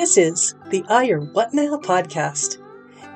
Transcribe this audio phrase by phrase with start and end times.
[0.00, 2.56] This is the Ayur What Now podcast,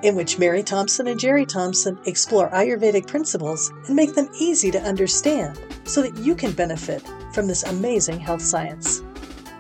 [0.03, 4.83] in which Mary Thompson and Jerry Thompson explore Ayurvedic principles and make them easy to
[4.83, 7.03] understand so that you can benefit
[7.33, 9.03] from this amazing health science.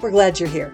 [0.02, 0.70] We're glad you're here.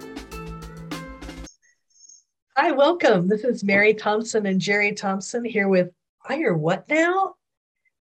[2.57, 3.29] Hi, welcome.
[3.29, 5.91] This is Mary Thompson and Jerry Thompson here with
[6.29, 7.37] Ayur What Now?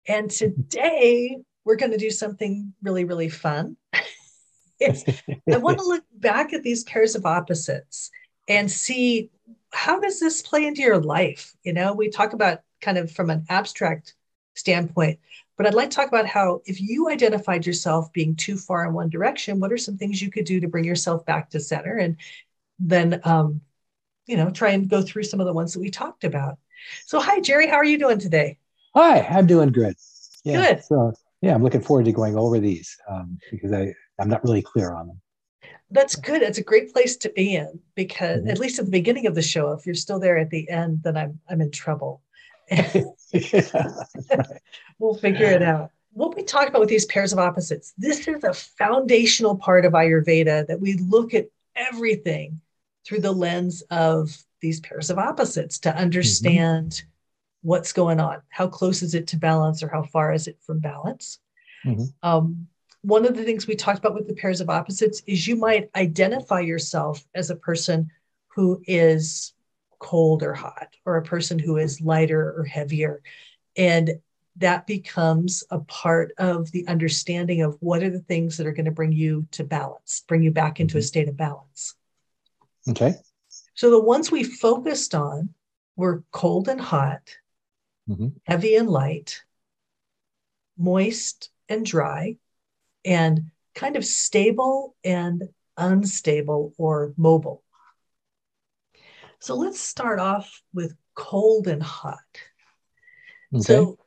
[0.09, 1.37] And today
[1.67, 3.77] we're going to do something really, really fun.
[3.93, 8.11] I want to look back at these pairs of opposites
[8.51, 9.31] and see
[9.73, 11.55] how does this play into your life?
[11.63, 14.15] You know, we talk about kind of from an abstract
[14.55, 15.21] standpoint,
[15.57, 18.93] but I'd like to talk about how if you identified yourself being too far in
[18.93, 21.97] one direction, what are some things you could do to bring yourself back to center?
[21.97, 22.17] And
[22.81, 23.61] then, um,
[24.27, 26.59] you know, try and go through some of the ones that we talked about.
[27.07, 28.59] So, hi, Jerry, how are you doing today?
[28.97, 29.95] Hi, I'm doing good.
[30.43, 30.85] Yeah, good.
[30.85, 34.63] So, yeah, I'm looking forward to going over these um, because I, I'm not really
[34.63, 35.21] clear on them
[35.91, 36.43] that's good.
[36.43, 38.51] It's a great place to be in because mm-hmm.
[38.51, 41.03] at least at the beginning of the show, if you're still there at the end,
[41.03, 42.23] then I'm I'm in trouble.
[44.99, 45.91] we'll figure it out.
[46.13, 49.93] What we talk about with these pairs of opposites, this is a foundational part of
[49.93, 52.61] Ayurveda that we look at everything
[53.05, 57.69] through the lens of these pairs of opposites to understand mm-hmm.
[57.69, 58.43] what's going on.
[58.49, 61.39] How close is it to balance or how far is it from balance?
[61.85, 62.05] Mm-hmm.
[62.23, 62.67] Um,
[63.03, 65.91] one of the things we talked about with the pairs of opposites is you might
[65.95, 68.11] identify yourself as a person
[68.49, 69.55] who is
[69.99, 73.23] cold or hot, or a person who is lighter or heavier.
[73.77, 74.21] And
[74.57, 78.87] that becomes a part of the understanding of what are the things that are going
[78.87, 81.07] to bring you to balance, bring you back into a mm-hmm.
[81.07, 81.95] state of balance.
[82.89, 83.15] Okay.
[83.75, 85.51] So the ones we focused on
[85.97, 87.37] were cold and hot,
[88.09, 88.29] mm-hmm.
[88.45, 89.43] heavy and light,
[90.77, 92.37] moist and dry,
[93.05, 97.63] and kind of stable and unstable or mobile.
[99.39, 102.19] So let's start off with cold and hot.
[103.55, 103.63] Okay.
[103.63, 103.99] So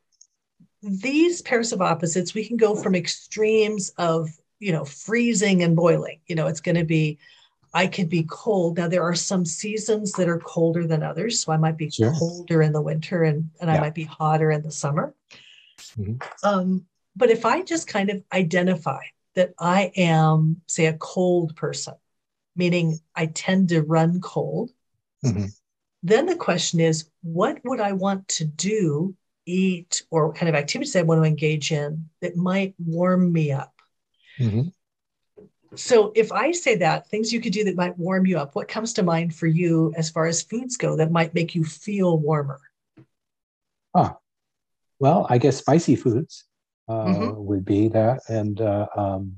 [0.82, 6.20] these pairs of opposites, we can go from extremes of, you know, freezing and boiling.
[6.28, 7.18] You know, it's going to be,
[7.74, 8.78] I could be cold.
[8.78, 11.44] Now, there are some seasons that are colder than others.
[11.44, 12.14] So I might be sure.
[12.14, 13.78] colder in the winter and, and yeah.
[13.78, 15.16] I might be hotter in the summer.
[15.98, 16.18] Mm-hmm.
[16.48, 19.01] Um, but if I just kind of identify
[19.35, 21.96] that I am, say, a cold person,
[22.56, 24.72] meaning I tend to run cold,
[25.25, 25.46] mm-hmm.
[26.03, 29.16] then the question is, what would I want to do,
[29.46, 33.52] eat, or what kind of activities I want to engage in that might warm me
[33.52, 33.73] up?
[34.40, 34.69] Mm-hmm.
[35.75, 38.68] So if I say that, things you could do that might warm you up, what
[38.68, 42.18] comes to mind for you as far as foods go that might make you feel
[42.19, 42.59] warmer?
[43.96, 44.18] Ah,
[45.00, 46.46] well, I guess spicy foods
[46.88, 47.46] uh, mm-hmm.
[47.46, 49.38] would be that, and uh, um,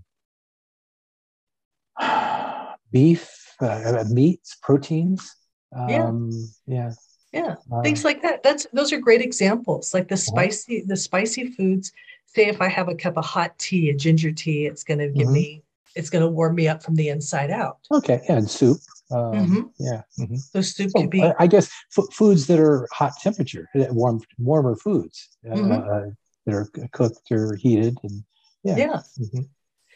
[2.92, 3.30] beef,
[3.62, 5.36] uh, uh, meats, proteins.
[5.76, 6.32] Um,
[6.68, 6.92] yeah.
[7.32, 7.82] Yeah, yeah.
[7.82, 8.44] things like that.
[8.44, 9.94] That's those are great examples.
[9.94, 11.92] Like the spicy, the spicy foods.
[12.28, 15.10] Say if I have a cup of hot tea, a ginger tea, it's going to
[15.10, 15.34] give mm-hmm.
[15.34, 15.64] me
[15.96, 17.78] it's going to warm me up from the inside out.
[17.92, 18.78] Okay, yeah, and soup.
[19.12, 19.62] Um, mm-hmm.
[19.80, 20.02] Yeah.
[20.20, 20.36] Mm-hmm.
[20.36, 21.24] So soup so, could be.
[21.40, 25.30] I guess f- foods that are hot temperature, warm, warmer foods.
[25.46, 25.72] Mm-hmm.
[25.72, 26.12] Uh,
[26.46, 28.24] that are cooked or heated and
[28.64, 29.42] yeah yeah mm-hmm.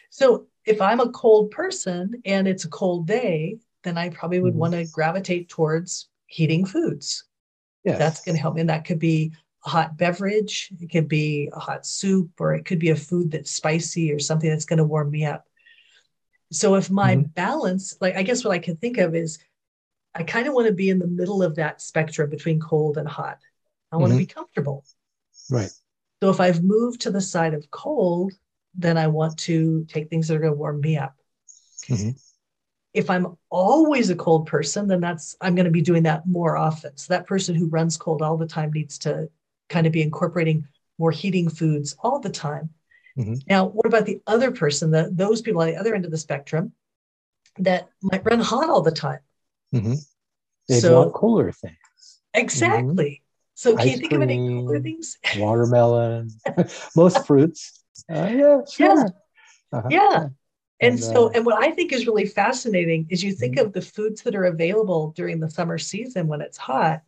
[0.09, 4.51] so if i'm a cold person and it's a cold day then i probably would
[4.51, 4.59] mm-hmm.
[4.59, 7.25] want to gravitate towards heating foods
[7.83, 9.31] yeah that's going to help me and that could be
[9.65, 13.31] a hot beverage it could be a hot soup or it could be a food
[13.31, 15.45] that's spicy or something that's going to warm me up
[16.51, 17.29] so if my mm-hmm.
[17.31, 19.39] balance like i guess what i can think of is
[20.15, 23.07] i kind of want to be in the middle of that spectrum between cold and
[23.07, 23.39] hot
[23.91, 24.19] i want to mm-hmm.
[24.19, 24.83] be comfortable
[25.49, 25.71] right
[26.21, 28.33] so if I've moved to the side of cold,
[28.75, 31.15] then I want to take things that are going to warm me up.
[31.87, 32.11] Mm-hmm.
[32.93, 36.57] If I'm always a cold person, then that's I'm going to be doing that more
[36.57, 36.97] often.
[36.97, 39.29] So that person who runs cold all the time needs to
[39.69, 42.69] kind of be incorporating more heating foods all the time.
[43.17, 43.35] Mm-hmm.
[43.47, 46.17] Now, what about the other person, the, those people on the other end of the
[46.17, 46.73] spectrum
[47.59, 49.19] that might run hot all the time?
[49.73, 49.95] Mm-hmm.
[50.67, 51.75] They so, want cooler things.
[52.33, 53.23] Exactly.
[53.59, 55.17] So can Ice you think cream, of any cooler things?
[55.37, 56.29] watermelon,
[56.95, 57.83] most fruits.
[58.09, 58.95] Uh, yeah, sure.
[58.95, 59.03] Yeah.
[59.73, 59.87] Uh-huh.
[59.91, 60.17] yeah.
[60.79, 63.65] And, and so, uh, and what I think is really fascinating is you think mm-hmm.
[63.65, 67.01] of the foods that are available during the summer season when it's hot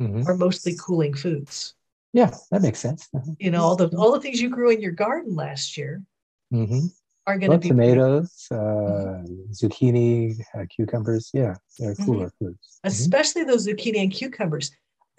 [0.00, 0.26] mm-hmm.
[0.26, 1.74] are mostly cooling foods.
[2.14, 3.06] Yeah, that makes sense.
[3.14, 3.32] Uh-huh.
[3.38, 6.02] You know, all the all the things you grew in your garden last year
[6.50, 6.86] mm-hmm.
[7.26, 9.52] are going to be tomatoes, uh, mm-hmm.
[9.52, 11.30] zucchini, uh, cucumbers.
[11.34, 12.04] Yeah, they're mm-hmm.
[12.06, 12.56] cooler foods.
[12.56, 12.88] Mm-hmm.
[12.88, 14.70] Especially those zucchini and cucumbers.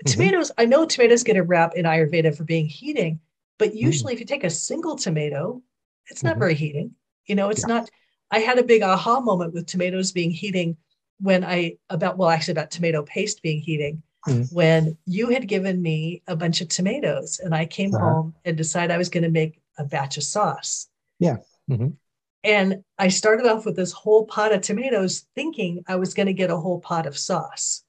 [0.05, 0.11] Mm-hmm.
[0.11, 3.19] Tomatoes, I know tomatoes get a rap in Ayurveda for being heating,
[3.57, 3.75] but mm.
[3.75, 4.15] usually mm.
[4.15, 5.61] if you take a single tomato,
[6.07, 6.39] it's not mm-hmm.
[6.39, 6.95] very heating.
[7.25, 7.75] You know, it's yeah.
[7.75, 7.89] not.
[8.31, 10.77] I had a big aha moment with tomatoes being heating
[11.19, 14.51] when I about well actually about tomato paste being heating Mhm.
[14.53, 18.13] when you had given me a bunch of tomatoes and I came Uh-huh.
[18.13, 20.89] home and decided I was going to make a batch of sauce.
[21.19, 21.37] Yeah.
[21.69, 21.95] Mhm.
[22.43, 26.33] And I started off with this whole pot of tomatoes thinking I was going to
[26.33, 27.83] get a whole pot of sauce.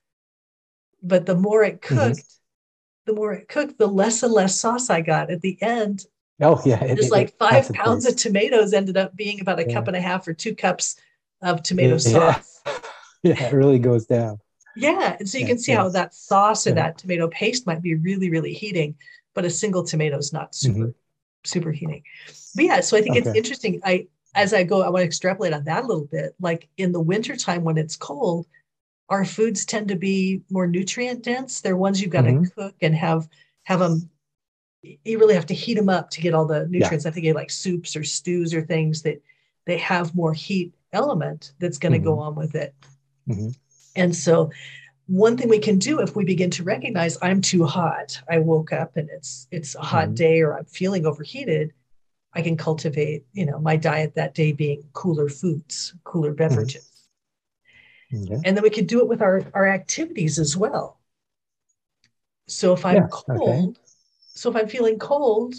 [1.03, 1.83] But the more it Mhm.
[1.83, 2.35] cooked,
[3.07, 5.31] the more it cooked, the less and less sauce I got.
[5.31, 6.07] At the end,
[6.41, 6.83] Oh yeah.
[6.85, 9.97] it- just it- like five pounds of tomatoes ended up being about a cup and
[9.97, 10.97] a half or two cups
[11.43, 11.99] of tomato Yeah.
[11.99, 12.61] sauce.
[13.23, 14.41] Yeah, it really goes down.
[14.77, 15.17] Yeah.
[15.19, 15.79] And so you Yeah, can see yeah.
[15.79, 16.77] how that sauce or Yeah.
[16.77, 18.95] that tomato paste might be really, really heating,
[19.35, 20.95] but a single tomato is not super,
[21.45, 22.03] super heating.
[22.55, 23.37] But yeah, so I think it's Mm-hmm.
[23.37, 23.81] Interesting.
[23.85, 26.35] I as I go, I want to extrapolate on that a little bit.
[26.41, 28.47] Like in the wintertime when it's cold,
[29.11, 31.61] our foods tend to be more nutrient dense.
[31.61, 32.55] They're ones you've got to Mhm.
[32.55, 33.29] cook and have
[33.65, 34.09] have them.
[34.83, 37.05] You really have to heat them up to get all the nutrients.
[37.05, 39.21] I think of like soups or stews or things that
[39.67, 42.21] they have more heat element that's going to go Mhm.
[42.21, 42.75] on with it.
[43.29, 43.55] Mhm.
[43.97, 44.51] And so
[45.07, 48.73] one thing we can do if we begin to recognize I'm too hot, I woke
[48.73, 50.15] up and it's it's a hot Mhm.
[50.17, 51.73] day or I'm feeling overheated,
[52.33, 56.90] I can cultivate, you know, my diet that day being cooler foods, cooler beverages.
[58.13, 58.41] Okay.
[58.45, 60.99] And then we could do it with our our activities as well.
[62.49, 63.11] So if I'm Yeah, okay.
[63.11, 63.79] cold,
[64.35, 65.55] so if I'm feeling cold,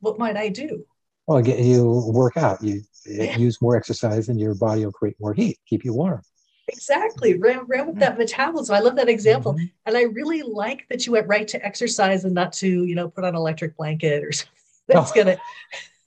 [0.00, 0.86] what might I do?
[1.26, 2.62] Well, again, you work out.
[2.62, 3.36] You Yeah.
[3.36, 6.22] use more exercise, and your body will create more heat, keep you warm.
[6.68, 7.34] Exactly.
[7.34, 8.74] Ran, ran with that metabolism.
[8.74, 9.54] I love that example.
[9.54, 9.70] Mhm.
[9.86, 13.08] And I really like that you went right to exercise and not to, you know,
[13.08, 14.54] put on an electric blanket or something
[14.86, 15.14] that's Oh.
[15.14, 15.36] gonna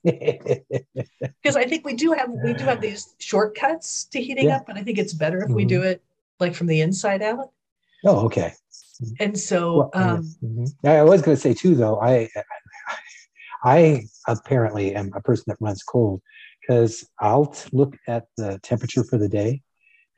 [1.44, 4.58] because I think we do have we do have these shortcuts to heating Yeah.
[4.58, 6.04] up, but I think it's better if we do it
[6.40, 7.52] like from the inside out.
[8.06, 8.54] oh, okay.
[9.20, 10.70] And so Well, um Mhm.
[10.86, 12.02] I was going to say too, though.
[12.02, 12.30] I,
[13.64, 16.22] I apparently am a person that runs cold
[16.62, 19.62] because I'll look at the temperature for the day,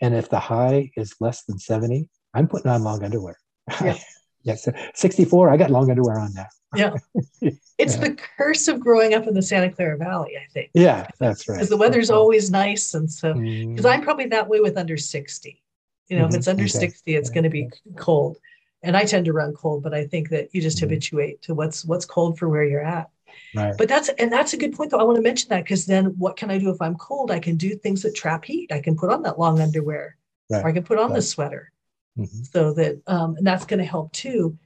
[0.02, 3.38] and if the high is less than seventy, I'm putting on long underwear.
[3.84, 3.98] Yeah.
[4.53, 6.45] So sixty-four, I got long underwear on now.
[6.75, 6.94] yeah.
[7.77, 8.01] It's Yeah.
[8.07, 10.69] the curse of growing up in the Santa Clara Valley, I think.
[10.74, 11.56] Yeah, that's right.
[11.56, 12.94] Because the weather's always nice.
[12.94, 15.62] And so because I'm probably that way with under 60.
[16.07, 16.36] You know, if Mhm.
[16.38, 16.69] it's under Okay.
[16.69, 17.33] 60, it's Yeah.
[17.33, 18.38] going to be cold.
[18.83, 20.81] And I tend to run cold, but I think that you just Mhm.
[20.81, 23.09] habituate to what's what's cold for where you're at.
[23.56, 23.75] right.
[23.77, 25.00] But that's and that's a good point though.
[25.00, 27.30] I want to mention that because then what can I do if I'm cold?
[27.31, 28.71] I can do things that trap heat.
[28.71, 30.15] I can put on that long underwear
[30.63, 31.71] or I can put on the sweater
[32.17, 32.51] Mhm.
[32.51, 34.57] so that um, and that's going to help too.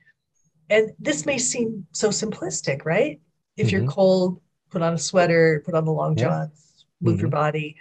[0.69, 3.19] And this may seem so simplistic, right?
[3.57, 3.89] If you're Mhm.
[3.89, 6.25] cold, put on a sweater, put on the long Yeah.
[6.25, 7.33] johns, move your Mhm.
[7.33, 7.75] body.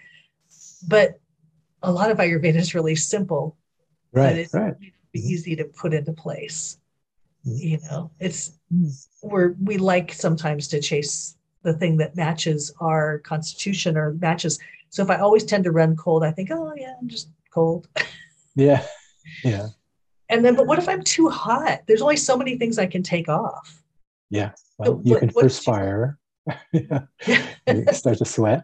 [0.88, 1.20] But
[1.82, 3.56] a lot of Ayurveda is really simple,
[4.12, 4.38] but Right.
[4.38, 4.74] it's Right.
[5.14, 6.78] Easy to put into place.
[7.44, 7.58] Mhm.
[7.60, 9.06] You know, it's Mhm.
[9.22, 14.58] we're we like sometimes to chase the thing that matches our constitution or matches.
[14.90, 17.88] So if I always tend to run cold, I think, oh yeah, I'm just cold.
[18.54, 18.82] Yeah.
[19.44, 19.69] Yeah.
[20.30, 21.80] And then, but what if I'm too hot?
[21.86, 23.82] There's only so many things I can take off.
[24.30, 24.52] Yeah.
[24.78, 26.19] Well, So you what- can perspire.
[26.72, 27.00] yeah.
[27.66, 28.62] you start to sweat.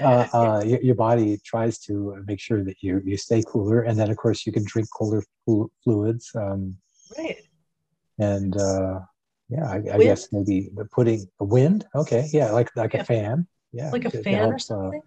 [0.00, 3.96] Uh, uh, your, your body tries to make sure that you you stay cooler, and
[3.98, 6.32] then of course you can drink colder flu- fluids.
[6.34, 6.76] Um,
[7.16, 7.36] right.
[8.18, 8.98] and uh,
[9.48, 11.86] yeah, I, I guess maybe putting a wind.
[11.94, 13.02] Okay, yeah, like like Yeah.
[13.02, 13.46] a fan.
[13.72, 15.02] Yeah, Like a fan help, or something.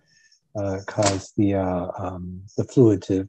[0.57, 3.27] Uh, uh, cause the uh, um, the fluid to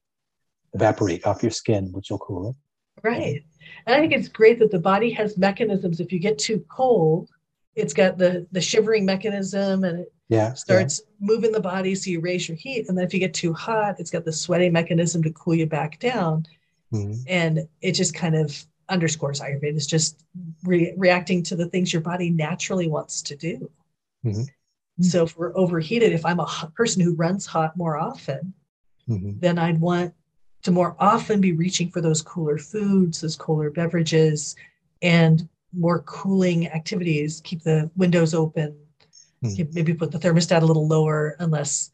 [0.75, 2.57] evaporate off your skin, which will cool it.
[3.02, 3.43] Right.
[3.87, 6.00] And I think it's great that the body has mechanisms.
[6.00, 7.31] If you get too cold,
[7.75, 10.54] it's got the the shivering mechanism and it Yeah, yeah.
[10.54, 12.88] starts moving the body so you raise your heat.
[12.88, 15.66] And then if you get too hot, it's got the sweating mechanism to cool you
[15.66, 16.47] back down.
[16.93, 17.25] Mhm.
[17.28, 19.75] And it just kind of underscores Ayurveda.
[19.76, 20.25] It's just
[20.64, 23.71] re- reacting to the things your body naturally wants to do.
[24.25, 24.47] Mhm.
[25.00, 28.52] So if we're overheated, if I'm a person who runs hot more often,
[29.09, 29.40] Mhm.
[29.40, 30.14] then I'd want
[30.64, 34.56] to more often be reaching for those cooler foods, those cooler beverages,
[35.02, 37.40] and more cooling activities.
[37.44, 38.75] Keep the windows open,
[39.42, 39.75] Mhm.
[39.75, 41.90] maybe put the thermostat a little lower, unless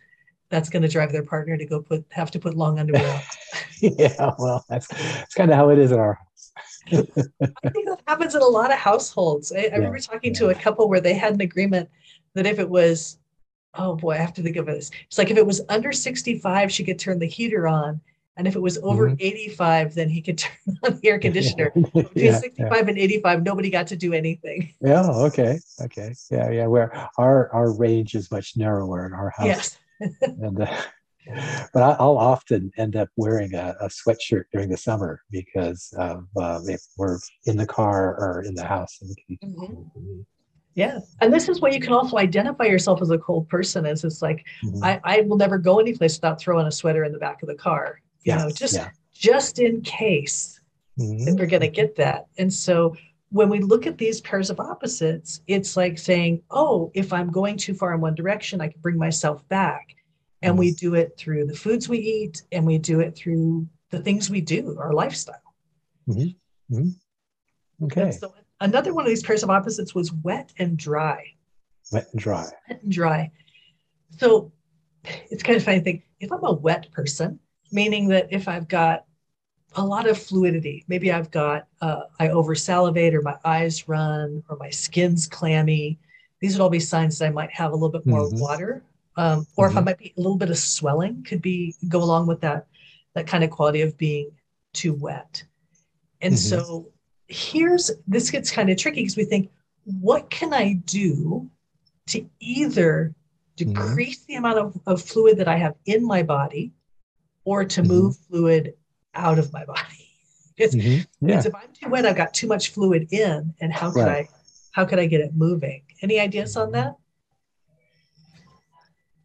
[0.51, 3.23] that's going to drive their partner to go put have to put long underwear.
[3.81, 6.53] yeah, well, that's that's kind of how it is in our house.
[6.93, 9.53] I think that happens in a lot of households.
[9.53, 11.89] I, I remember talking to a couple where they had an agreement
[12.35, 13.19] that if it was,
[13.75, 14.91] oh boy, I have to think of this.
[15.09, 18.01] It's like if it was under 65, she could turn the heater on.
[18.37, 19.17] And if it was over Mhm.
[19.21, 20.53] 85, then he could turn
[20.85, 21.71] on the air conditioner.
[21.75, 24.73] Between yeah, 65 and 85, nobody got to do anything.
[24.81, 25.07] yeah.
[25.11, 26.15] Okay, okay.
[26.31, 26.67] Yeah, yeah.
[26.67, 29.47] Where our our range is much narrower in our house.
[29.47, 29.79] Yes.
[30.21, 30.83] And, uh,
[31.75, 36.27] but I, I'll often end up wearing a, a sweatshirt during the summer because of,
[36.37, 38.99] uh, if we're in the car or in the house.
[39.03, 39.91] And it can be Mhm.
[39.97, 40.25] Mhm.
[40.75, 41.01] Yeah.
[41.21, 44.23] And this is what you can also identify yourself as a cold person is it's
[44.23, 44.83] like, Mhm.
[44.83, 47.55] I, I will never go anyplace without throwing a sweater in the back of the
[47.57, 48.01] car.
[48.23, 48.91] You know, just yeah.
[49.13, 50.61] just in case
[50.99, 51.37] mm-hmm.
[51.37, 52.27] we're going to get that.
[52.39, 52.97] And so
[53.31, 57.57] when we look at these pairs of opposites, it's like saying, oh, if I'm going
[57.57, 59.95] too far in one direction, I can bring myself back.
[60.43, 64.01] And we do it through the foods we eat and we do it through the
[64.01, 65.55] things we do, our lifestyle.
[66.09, 66.75] Mm-hmm.
[66.75, 67.85] Mm-hmm.
[67.85, 68.11] Okay.
[68.11, 71.25] so another one of these pairs of opposites was wet and dry.
[71.93, 72.49] Wet and dry.
[72.69, 73.31] Wet and dry.
[74.19, 74.53] So
[75.05, 76.03] it's kind of funny thing.
[76.21, 77.39] If I'm a wet person,
[77.73, 79.05] meaning that if I've got
[79.77, 80.85] a lot of fluidity.
[80.89, 85.99] Maybe I've got, uh, I over salivate or my eyes run or my skin's clammy.
[86.41, 88.41] These would all be signs that I might have a little bit more mm-hmm.
[88.41, 88.83] water.
[89.17, 89.77] Um, or mm-hmm.
[89.77, 92.67] if I might be a little bit of swelling could be go along with that,
[93.15, 94.31] that kind of quality of being
[94.73, 95.43] too wet.
[96.21, 96.59] And mm-hmm.
[96.59, 96.89] so
[97.29, 99.51] here's, this gets kind of tricky because we think,
[99.85, 101.49] what can I do
[102.09, 103.15] to either
[103.57, 103.73] mm-hmm.
[103.73, 106.73] decrease the amount of, of fluid that I have in my body
[107.45, 107.91] or to mm-hmm.
[107.91, 108.75] move fluid
[109.15, 109.83] out of my body.
[110.57, 111.27] It's, mm-hmm.
[111.27, 111.39] yeah.
[111.39, 114.27] it's if I'm too wet, I've got too much fluid in, and how could right.
[114.27, 114.29] I
[114.73, 115.85] how could I get it moving?
[116.03, 116.97] Any ideas on that?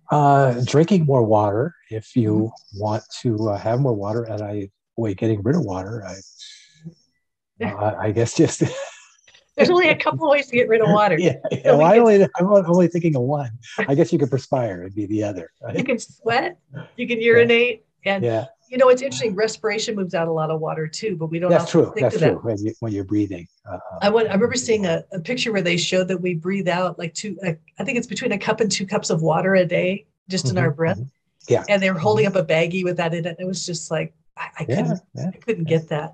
[0.09, 2.79] Uh, drinking more water if you mm-hmm.
[2.79, 6.05] want to uh, have more water, and I way getting rid of water.
[6.05, 8.63] I uh, I guess just
[9.55, 11.17] there's only a couple of ways to get rid of water.
[11.19, 11.63] Yeah, yeah.
[11.63, 13.51] So well, I only, I'm only thinking of one.
[13.77, 15.51] I guess you could perspire; it'd be the other.
[15.61, 15.77] Right?
[15.77, 16.59] You can sweat,
[16.97, 19.35] you can urinate, and yeah you know, it's interesting.
[19.35, 21.51] Respiration moves out a lot of water too, but we don't.
[21.51, 21.93] That's true.
[21.95, 22.27] That's true.
[22.27, 22.43] That.
[22.43, 23.47] When, you, when you're breathing.
[23.69, 24.29] Uh, I went.
[24.29, 27.37] I remember seeing a, a, picture where they showed that we breathe out like two.
[27.45, 30.47] Uh, I think it's between a cup and two cups of water a day, just
[30.47, 30.97] mm-hmm, in our breath.
[30.97, 31.53] Mm-hmm.
[31.53, 31.63] Yeah.
[31.69, 33.37] And they were holding up a baggie with that in it.
[33.39, 34.99] It was just like I, I couldn't.
[35.13, 36.13] Yeah, I couldn't get that.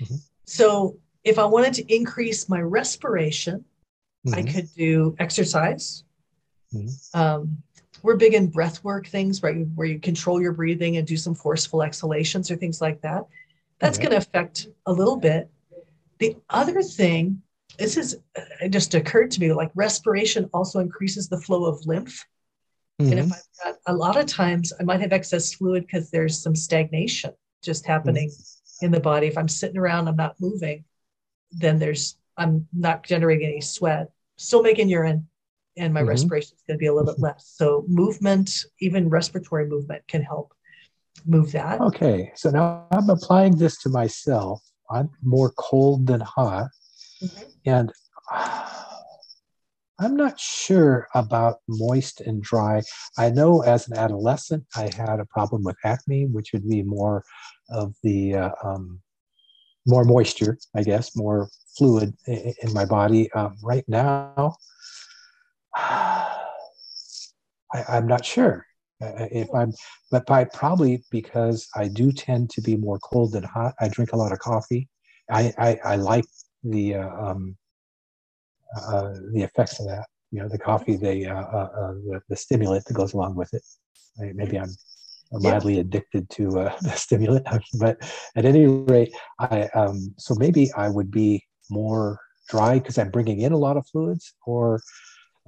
[0.00, 0.16] Mm-hmm.
[0.46, 3.64] So if I wanted to increase my respiration,
[4.26, 4.54] I mm-hmm.
[4.54, 6.04] could do exercise.
[6.74, 7.20] Mm-hmm.
[7.20, 7.62] Um,
[8.02, 11.34] we're big in breath work things right where you control your breathing and do some
[11.34, 13.24] forceful exhalations or things like that
[13.78, 15.50] that's going to affect a little bit
[16.18, 17.42] the other thing
[17.78, 18.18] this is
[18.60, 22.26] it just occurred to me like respiration also increases the flow of lymph
[23.00, 23.10] mm-hmm.
[23.10, 23.68] and if mm-hmm.
[23.68, 27.32] i've got a lot of times i might have excess fluid because there's some stagnation
[27.62, 28.86] just happening mm-hmm.
[28.86, 30.84] in the body if i'm sitting around i'm not moving
[31.52, 35.26] then there's i'm not generating any sweat still making urine
[35.80, 36.10] and my mm-hmm.
[36.10, 37.52] respiration is going to be a little bit less.
[37.56, 40.52] So movement, even respiratory movement, can help
[41.26, 41.80] move that.
[41.80, 44.62] Okay, so now I'm applying this to myself.
[44.90, 46.68] I'm more cold than hot,
[47.22, 47.44] mm-hmm.
[47.64, 47.92] and
[50.02, 52.82] I'm not sure about moist and dry.
[53.18, 57.22] I know as an adolescent, I had a problem with acne, which would be more
[57.70, 59.00] of the uh, um,
[59.86, 63.30] more moisture, I guess, more fluid in, in my body.
[63.32, 64.56] Um, right now,
[65.76, 66.36] I,
[67.88, 68.66] am not sure
[69.02, 69.72] uh, if I'm,
[70.10, 73.74] but by probably because I do tend to be more cold than hot.
[73.80, 74.88] I drink a lot of coffee.
[75.30, 76.24] I I, I like
[76.64, 77.56] the uh, um,
[78.76, 80.06] uh, the effects of that.
[80.32, 83.52] You know, the coffee, the uh, uh, uh the, the stimulant that goes along with
[83.54, 83.62] it.
[84.18, 84.70] Maybe I'm
[85.32, 85.80] mildly yeah.
[85.80, 86.50] addicted to
[86.82, 87.46] the stimulant,
[87.78, 87.96] but
[88.36, 93.40] at any rate, I um, so maybe I would be more dry because I'm bringing
[93.40, 94.82] in a lot of fluids, or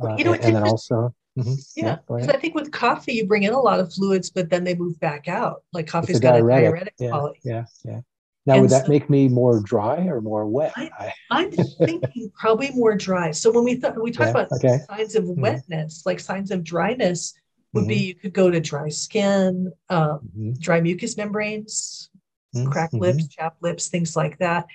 [0.00, 1.54] uh, you know, and, and then also, mm-hmm.
[1.76, 4.50] yeah, because yeah, I think with coffee you bring in a lot of fluids, but
[4.50, 5.62] then they move back out.
[5.72, 6.62] Like coffee's got diuretic.
[6.62, 7.40] a diuretic yeah, quality.
[7.44, 8.00] Yeah, yeah.
[8.44, 10.72] Now, and would that make me more dry or more wet?
[10.76, 13.30] I, am thinking probably more dry.
[13.30, 14.78] So when we thought we talk yeah, about okay.
[14.88, 15.40] signs of mm-hmm.
[15.40, 17.34] wetness, like signs of dryness,
[17.72, 17.88] would mm-hmm.
[17.88, 20.52] be you could go to dry skin, um, mm-hmm.
[20.58, 22.10] dry mucous membranes,
[22.54, 22.68] mm-hmm.
[22.70, 24.66] cracked lips, chapped lips, things like that.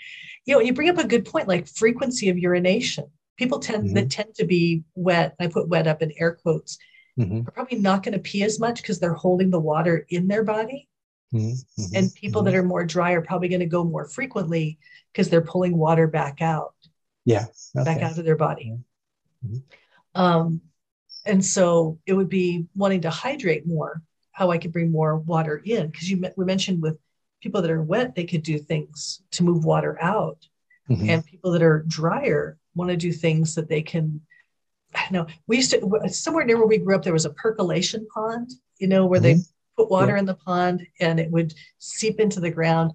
[0.45, 3.05] You know, you bring up a good point, like frequency of urination
[3.37, 3.93] people tend mm-hmm.
[3.93, 6.77] that tend to be wet i put wet up in air quotes
[7.17, 7.47] mm-hmm.
[7.47, 10.43] are probably not going to pee as much because they're holding the water in their
[10.43, 10.87] body
[11.33, 11.47] mm-hmm.
[11.49, 11.95] mm-hmm.
[11.95, 12.59] and people that mm-hmm.
[12.59, 14.77] are more dry are probably going to go more frequently
[15.11, 16.73] because they're pulling water back out
[17.25, 17.85] yeah okay.
[17.85, 18.77] back out of their body
[19.45, 20.21] mm-hmm.
[20.21, 20.61] um,
[21.25, 24.01] and so it would be wanting to hydrate more
[24.31, 26.97] how i could bring more water in because you we mentioned with
[27.41, 30.47] people that are wet they could do things to move water out
[30.89, 34.21] and people that are drier want to do things that they can
[34.95, 38.07] I know we used to somewhere near where we grew up there was a percolation
[38.13, 39.39] pond, you know, where mm-hmm.
[39.39, 39.43] they
[39.75, 40.19] put water yeah.
[40.19, 42.93] in the pond and it would seep into the ground.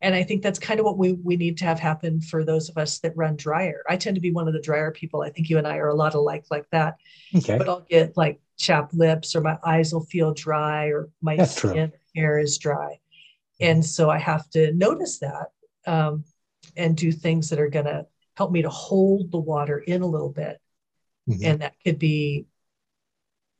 [0.00, 2.68] And I think that's kind of what we we need to have happen for those
[2.68, 3.82] of us that run dryer.
[3.88, 5.22] I tend to be one of the drier people.
[5.22, 6.96] I think you and I are a lot alike like that.
[7.34, 7.56] Okay.
[7.56, 11.56] But I'll get like chapped lips or my eyes will feel dry or my that's
[11.56, 12.98] skin hair is dry.
[13.60, 15.46] And so I have to notice that
[15.86, 16.24] um,
[16.76, 20.06] and do things that are going to help me to hold the water in a
[20.06, 20.60] little bit.
[21.28, 21.44] Mm-hmm.
[21.44, 22.46] And that could be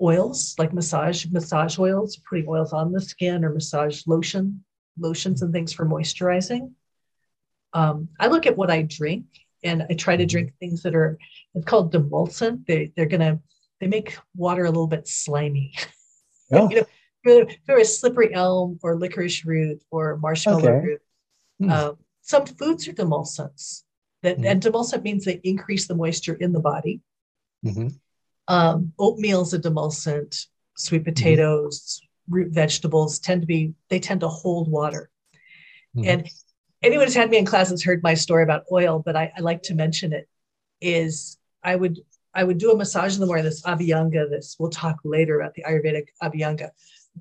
[0.00, 4.64] oils like massage massage oils, putting oils on the skin or massage lotion
[4.98, 6.72] lotions and things for moisturizing.
[7.72, 9.24] Um, I look at what I drink
[9.62, 11.18] and I try to drink things that are
[11.54, 12.66] it's called demulcent.
[12.66, 13.40] They they're gonna
[13.80, 15.74] they make water a little bit slimy.
[16.52, 16.68] Oh.
[16.68, 16.86] you know,
[17.24, 20.86] if there was slippery elm or licorice root or marshmallow okay.
[20.86, 21.02] root,
[21.60, 21.70] mm.
[21.70, 23.82] uh, some foods are demulcents.
[24.24, 24.50] That mm.
[24.50, 27.02] and demulcent means they increase the moisture in the body.
[27.64, 27.88] Mm-hmm.
[28.48, 30.46] Um, oatmeal is a demulcent.
[30.76, 31.04] Sweet mm-hmm.
[31.04, 32.34] potatoes, mm-hmm.
[32.34, 35.10] root vegetables tend to be they tend to hold water.
[35.94, 36.08] Mm-hmm.
[36.08, 36.30] And
[36.82, 39.40] anyone who's had me in class has heard my story about oil, but I, I
[39.40, 40.26] like to mention it.
[40.80, 42.00] Is I would
[42.34, 44.30] I would do a massage in the morning, this Abhyanga.
[44.30, 46.70] This we'll talk later about the Ayurvedic Abhyanga,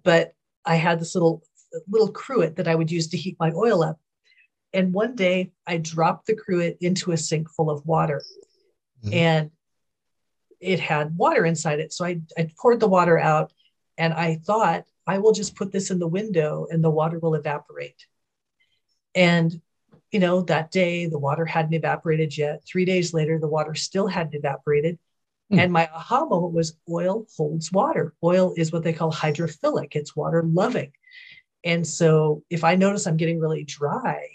[0.04, 0.34] but
[0.66, 1.44] I had this little
[1.90, 4.00] little cruet that I would use to heat my oil up.
[4.74, 8.24] And one day I dropped the cruet into a sink full of water,
[9.04, 9.14] mm-hmm.
[9.14, 9.52] and
[10.60, 11.94] it had water inside it.
[11.94, 13.54] So I, I poured the water out,
[13.98, 17.36] and I thought I will just put this in the window, and the water will
[17.36, 18.08] evaporate.
[19.14, 19.62] And,
[20.12, 22.64] you know, that day the water hadn't evaporated yet.
[22.66, 24.98] Three days later, the water still hadn't evaporated.
[25.52, 25.60] Mm.
[25.60, 28.14] And my aha moment was oil holds water.
[28.24, 30.94] Oil is what they call hydrophilic, it's water loving.
[31.64, 34.28] And so if I notice I'm getting really dry,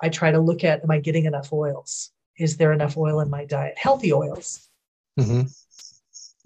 [0.00, 2.10] I try to look at am I getting enough oils?
[2.38, 3.78] Is there enough oil in my diet?
[3.78, 4.68] Healthy oils
[5.18, 5.42] mm-hmm.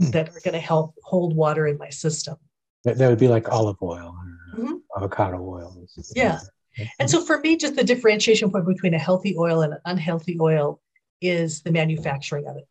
[0.04, 0.12] mm.
[0.12, 2.36] that are going to help hold water in my system.
[2.84, 4.14] That, that would be like olive oil
[4.54, 4.76] or mm-hmm.
[4.96, 5.86] avocado oil.
[6.14, 6.38] Yeah.
[6.98, 10.38] And so for me, just the differentiation point between a healthy oil and an unhealthy
[10.40, 10.80] oil
[11.20, 12.68] is the manufacturing of it.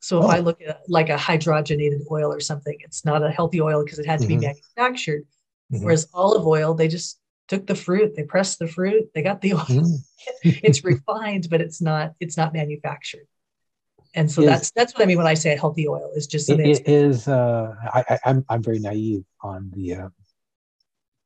[0.00, 0.28] So if oh.
[0.28, 3.98] I look at like a hydrogenated oil or something, it's not a healthy oil because
[3.98, 4.40] it had to mm-hmm.
[4.40, 5.24] be manufactured.
[5.72, 5.84] Mm-hmm.
[5.84, 9.54] Whereas olive oil, they just took the fruit, they pressed the fruit, they got the
[9.54, 9.60] oil.
[9.60, 10.50] Mm-hmm.
[10.62, 13.26] it's refined, but it's not it's not manufactured.
[14.14, 16.26] And so is, that's that's what I mean when I say a healthy oil is
[16.26, 17.28] just it, it is.
[17.28, 20.08] Uh, I, I, I'm I'm very naive on the uh,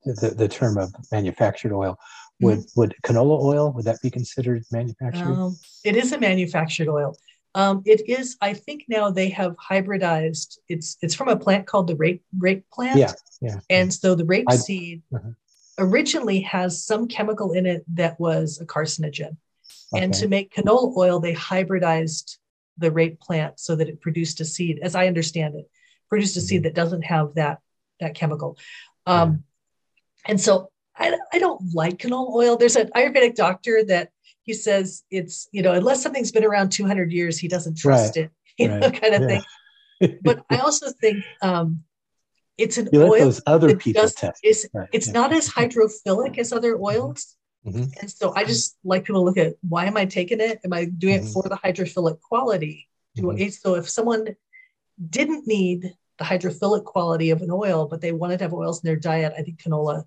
[0.05, 1.99] the, the term of manufactured oil.
[2.41, 2.81] Would mm-hmm.
[2.81, 5.25] would canola oil would that be considered manufactured?
[5.25, 7.17] Um, it is a manufactured oil.
[7.55, 8.37] Um, it is.
[8.41, 10.59] I think now they have hybridized.
[10.69, 12.99] It's it's from a plant called the rape rape plant.
[12.99, 13.61] Yeah, yeah.
[13.71, 15.31] And so the rape I, seed uh-huh.
[15.79, 19.37] Originally has some chemical in it that was a carcinogen.
[19.95, 20.05] Okay.
[20.05, 22.39] And to make canola oil, they hybridized
[22.79, 24.81] the rape plant so that it produced a seed.
[24.83, 25.71] As I understand it,
[26.09, 26.47] produced a mm-hmm.
[26.47, 27.59] seed that doesn't have that
[28.01, 28.59] that chemical.
[29.07, 29.45] Um,
[30.27, 32.57] and so I, I don't like canola oil.
[32.57, 34.11] There's an Ayurvedic doctor that
[34.43, 38.25] he says it's, you know, unless something's been around 200 years, he doesn't trust right.
[38.25, 38.81] it, you right.
[38.81, 39.41] know, kind of yeah.
[40.01, 40.19] thing.
[40.23, 41.85] But I also think um,
[42.59, 44.41] it's an you oil those other people does, test.
[44.45, 44.89] Is, right.
[44.93, 45.13] It's yeah.
[45.15, 47.37] not as hydrophilic as other oils.
[47.67, 47.85] Mm-hmm.
[48.01, 50.61] And so I just like people to look at why am I taking it?
[50.65, 51.29] Am I doing mm-hmm.
[51.29, 52.89] it for the hydrophilic quality?
[53.17, 53.49] Mm-hmm.
[53.51, 54.27] So if someone
[55.11, 58.89] didn't need the hydrophilic quality of an oil, but they wanted to have oils in
[58.89, 60.05] their diet, I think canola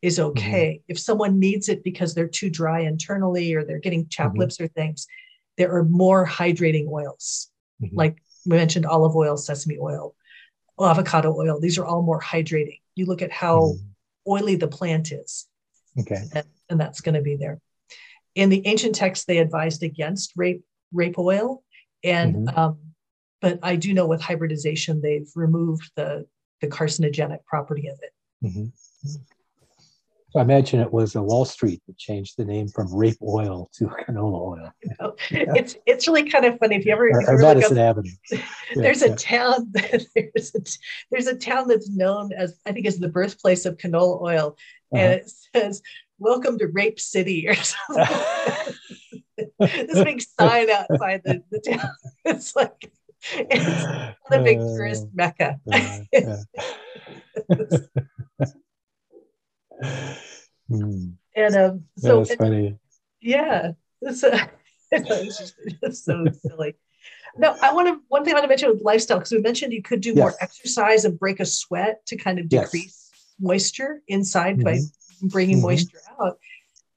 [0.00, 0.30] is mm-hmm.
[0.30, 0.68] okay.
[0.74, 0.92] Mm-hmm.
[0.92, 4.40] If someone needs it because they're too dry internally or they're getting chapped mm-hmm.
[4.40, 5.06] lips or things,
[5.58, 7.50] there are more hydrating oils,
[7.82, 7.96] mm-hmm.
[7.96, 10.14] like we mentioned olive oil, sesame oil,
[10.80, 11.60] avocado oil.
[11.60, 12.80] These are all more hydrating.
[12.94, 14.32] You look at how mm-hmm.
[14.32, 15.46] oily the plant is.
[15.98, 16.22] Okay.
[16.34, 17.60] And, and that's going to be there.
[18.34, 21.62] In the ancient texts, they advised against rape rape oil,
[22.02, 22.58] and mm-hmm.
[22.58, 22.78] um,
[23.40, 26.26] but I do know with hybridization, they've removed the
[26.62, 28.12] the carcinogenic property of it.
[28.46, 28.66] Mm-hmm.
[30.32, 33.68] So I imagine it was a Wall Street that changed the name from rape oil
[33.74, 34.72] to canola oil.
[34.82, 37.38] You know, it's it's really kind of funny if you ever, or, if you or
[37.38, 38.10] Madison up, Avenue.
[38.74, 40.60] there's yeah, a town there's a,
[41.10, 44.56] there's a town that's known as I think is the birthplace of canola oil,
[44.94, 45.02] uh-huh.
[45.02, 45.82] and it says
[46.18, 48.74] "Welcome to Rape City" or something.
[49.58, 51.90] this big sign outside the, the town.
[52.24, 52.90] It's like
[53.34, 53.84] it's
[54.30, 55.60] the big tourist mecca.
[60.70, 61.14] Mm.
[61.34, 62.78] And um, so that's funny.
[63.20, 64.46] Yeah, it's, uh,
[64.90, 66.74] it's, just, it's so silly.
[67.36, 68.00] No, I want to.
[68.08, 70.18] One thing I want to mention with lifestyle because we mentioned you could do yes.
[70.18, 73.22] more exercise and break a sweat to kind of decrease yes.
[73.40, 74.64] moisture inside mm-hmm.
[74.64, 74.78] by
[75.22, 75.66] bringing mm-hmm.
[75.66, 76.38] moisture out.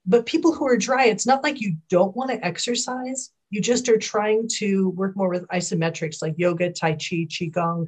[0.05, 3.31] But people who are dry, it's not like you don't want to exercise.
[3.49, 7.85] You just are trying to work more with isometrics like yoga, tai chi, qigong,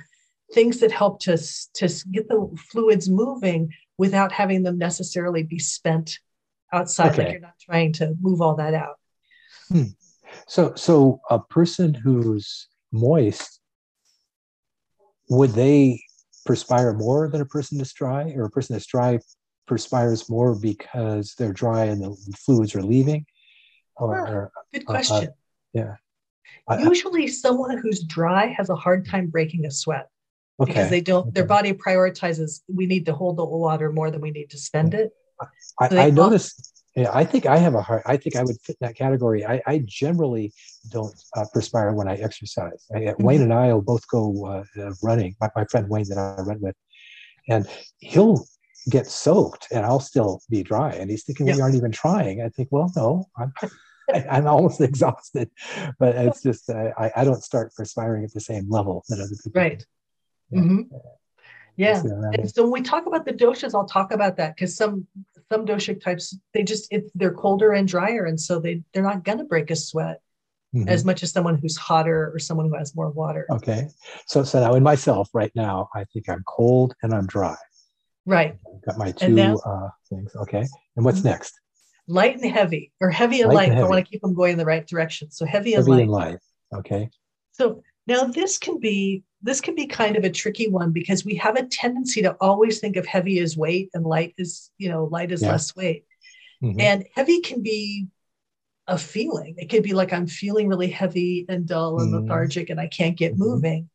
[0.54, 1.38] things that help to
[1.76, 6.20] to get the fluids moving without having them necessarily be spent
[6.72, 7.14] outside.
[7.14, 7.24] Okay.
[7.24, 9.00] Like you're not trying to move all that out.
[9.70, 9.84] Hmm.
[10.48, 13.60] So, so a person who's moist,
[15.30, 16.02] would they
[16.46, 19.20] perspire more than a person that's dry, or a person that's dry
[19.68, 23.26] perspires more because they're dry and the fluids are leaving?
[23.96, 25.28] Or, good uh, uh, question.
[25.28, 25.32] Uh,
[25.74, 25.96] yeah.
[26.80, 30.10] Usually, someone who's dry has a hard time breaking a sweat
[30.60, 30.72] okay.
[30.72, 31.32] because they don't okay.
[31.32, 34.94] their body prioritizes we need to hold the water more than we need to spend
[34.94, 35.12] it
[35.80, 36.84] I, I noticed.
[36.96, 38.02] Yeah, I think I have a heart.
[38.08, 39.46] I think I would fit in that category.
[39.46, 40.52] I, I generally
[40.90, 42.88] don't uh, perspire when I exercise.
[42.94, 43.24] I, mm-hmm.
[43.24, 45.36] Wayne and I will both go uh, uh, running.
[45.40, 46.76] My, my friend Wayne that I run with,
[47.48, 47.68] and
[48.00, 48.48] he'll
[48.90, 50.92] get soaked, and I'll still be dry.
[50.94, 53.54] And he's thinking, "We aren't even trying." I think, "Well, no, I'm."
[54.10, 55.52] I, am almost exhausted,
[56.00, 59.36] but it's just uh, I, I don't start perspiring at the same level that other
[59.44, 59.62] people.
[59.62, 59.86] Right.
[60.54, 60.96] Mm-hmm.
[61.76, 62.02] Yeah.
[62.34, 65.08] And so when we talk about the doshas, I'll talk about that because some
[65.52, 69.24] some doshic types they just it, they're colder and drier, and so they they're not
[69.24, 70.22] gonna break a sweat
[70.76, 70.90] mm-hmm.
[70.90, 73.46] as much as someone who's hotter or someone who has more water.
[73.52, 73.90] Okay.
[74.26, 77.56] So so now in myself right now, I think I'm cold and I'm dry.
[78.26, 78.58] Right.
[78.76, 80.36] I've got my two now, uh, things.
[80.36, 80.66] Okay.
[80.96, 81.30] And what's mm-hmm.
[81.30, 81.54] next?
[82.08, 83.70] Light and heavy, or heavy and light.
[83.70, 83.72] light.
[83.72, 85.30] And I want to keep them going in the right direction.
[85.30, 86.02] So heavy and heavy light.
[86.02, 86.38] And light.
[86.76, 87.10] Okay.
[87.52, 91.36] So now this can be this can be kind of a tricky one because we
[91.36, 95.06] have a tendency to always think of heavy as weight and light is, you know,
[95.06, 95.52] light is yeah.
[95.52, 96.06] less weight.
[96.64, 96.80] Mm-hmm.
[96.80, 98.08] And heavy can be
[98.88, 99.56] a feeling.
[99.58, 102.24] It could be like I'm feeling really heavy and dull and mm-hmm.
[102.24, 103.44] lethargic and I can't get mm-hmm.
[103.44, 103.90] moving.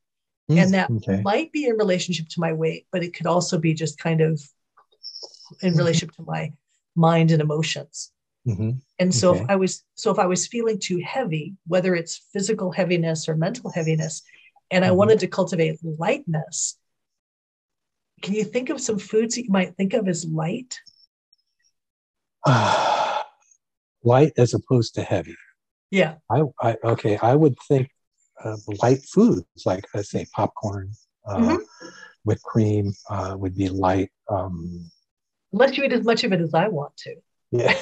[0.50, 0.58] Mm-hmm.
[0.60, 1.22] And that okay.
[1.22, 4.40] might be in relationship to my weight, but it could also be just kind of
[5.60, 5.78] in mm-hmm.
[5.78, 6.52] relationship to my
[6.94, 8.11] mind and emotions.
[8.46, 8.70] Mm-hmm.
[8.98, 9.42] And so okay.
[9.42, 13.36] if I was so if I was feeling too heavy, whether it's physical heaviness or
[13.36, 14.22] mental heaviness,
[14.70, 14.96] and I mm-hmm.
[14.96, 16.76] wanted to cultivate lightness.
[18.22, 20.78] Can you think of some foods that you might think of as light?
[22.44, 23.22] Uh,
[24.04, 25.36] light as opposed to heavy.
[25.90, 26.14] Yeah.
[26.30, 27.18] I, I okay.
[27.18, 27.88] I would think
[28.82, 30.92] light foods like let's say popcorn,
[31.26, 31.88] uh, mm-hmm.
[32.24, 34.10] with cream uh, would be light.
[34.28, 34.90] Um,
[35.52, 37.16] Unless you eat as much of it as I want to.
[37.52, 37.74] Yeah,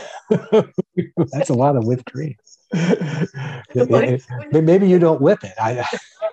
[1.32, 2.36] that's a lot of whipped cream.
[4.52, 5.52] Maybe you don't whip it.
[5.60, 5.86] I,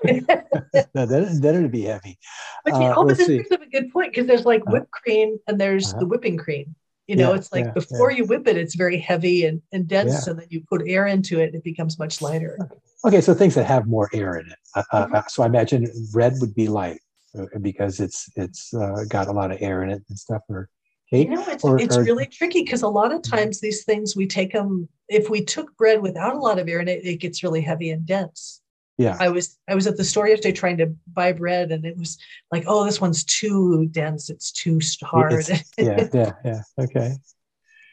[0.96, 2.18] no, then, then it'd be heavy.
[2.66, 4.72] But you uh, know, this brings up a good point because there's like uh-huh.
[4.72, 6.00] whipped cream and there's uh-huh.
[6.00, 6.76] the whipping cream.
[7.08, 8.18] You know, yeah, it's like yeah, before yeah.
[8.18, 11.40] you whip it, it's very heavy and, and dense, and then you put air into
[11.40, 12.58] it, it becomes much lighter.
[12.62, 14.58] Okay, okay so things that have more air in it.
[14.76, 15.16] Uh, uh mm-hmm.
[15.16, 17.00] uh, so I imagine red would be light
[17.40, 20.42] uh, because it's it's uh, got a lot of air in it and stuff.
[20.50, 20.70] Or
[21.12, 23.36] you know, it's, or, it's or, really tricky because a lot of mm-hmm.
[23.36, 24.90] times these things we take them.
[25.08, 27.92] If we took bread without a lot of air in it, it gets really heavy
[27.92, 28.62] and dense.
[28.98, 29.16] Yeah.
[29.20, 32.18] I was i was at the store yesterday trying to buy bread and it was
[32.52, 34.30] like oh this one's too dense.
[34.30, 35.34] It's too hard.
[35.34, 37.14] it's, yeah yeah yeah okay.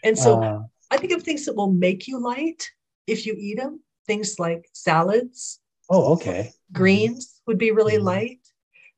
[0.03, 2.69] And so uh, i think of things that will make you light
[3.07, 5.61] if you eat them things like salads.
[5.91, 6.53] Oh okay.
[6.73, 8.07] Greens would be really mm-hmm.
[8.07, 8.44] light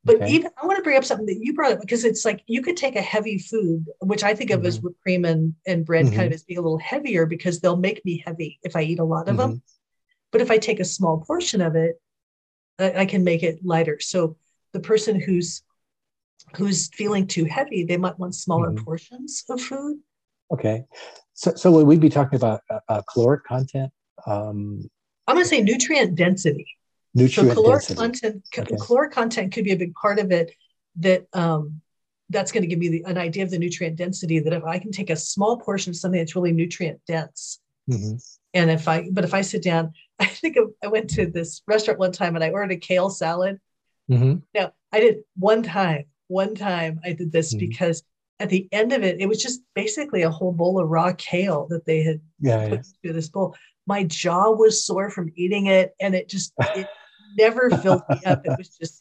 [0.06, 0.30] but okay.
[0.30, 2.62] even i want to bring up something that you brought up because it's like you
[2.62, 4.68] could take a heavy food which i think of mm-hmm.
[4.68, 6.16] as whipped cream and, and bread mm-hmm.
[6.16, 8.98] kind of as being a little heavier because they'll make me heavy if i eat
[8.98, 9.58] a lot of them mm-hmm.
[10.32, 12.00] But if I take a small portion of it,
[12.78, 13.98] I can make it lighter.
[14.00, 14.36] So
[14.72, 15.62] the person who's
[16.54, 18.84] who's feeling too heavy, they might want smaller mm-hmm.
[18.84, 19.98] portions of food.
[20.52, 20.84] Okay,
[21.32, 23.90] so so we'd we be talking about uh, caloric content?
[24.26, 24.88] Um,
[25.26, 26.66] I'm going to say nutrient density.
[27.16, 28.00] Nutrient so caloric density.
[28.00, 28.76] content, okay.
[28.80, 30.52] caloric content could be a big part of it.
[30.96, 31.80] That um,
[32.30, 34.38] that's going to give me the, an idea of the nutrient density.
[34.38, 38.16] That if I can take a small portion of something that's really nutrient dense, mm-hmm.
[38.54, 41.98] and if I but if I sit down I think I went to this restaurant
[41.98, 43.60] one time and I ordered a kale salad.
[44.10, 44.36] Mm-hmm.
[44.54, 47.68] Now I did one time, one time I did this mm-hmm.
[47.68, 48.02] because
[48.38, 51.66] at the end of it, it was just basically a whole bowl of raw kale
[51.70, 52.82] that they had yeah, put yeah.
[53.02, 53.54] into this bowl.
[53.86, 56.86] My jaw was sore from eating it, and it just it
[57.38, 58.42] never filled me up.
[58.44, 59.00] It was just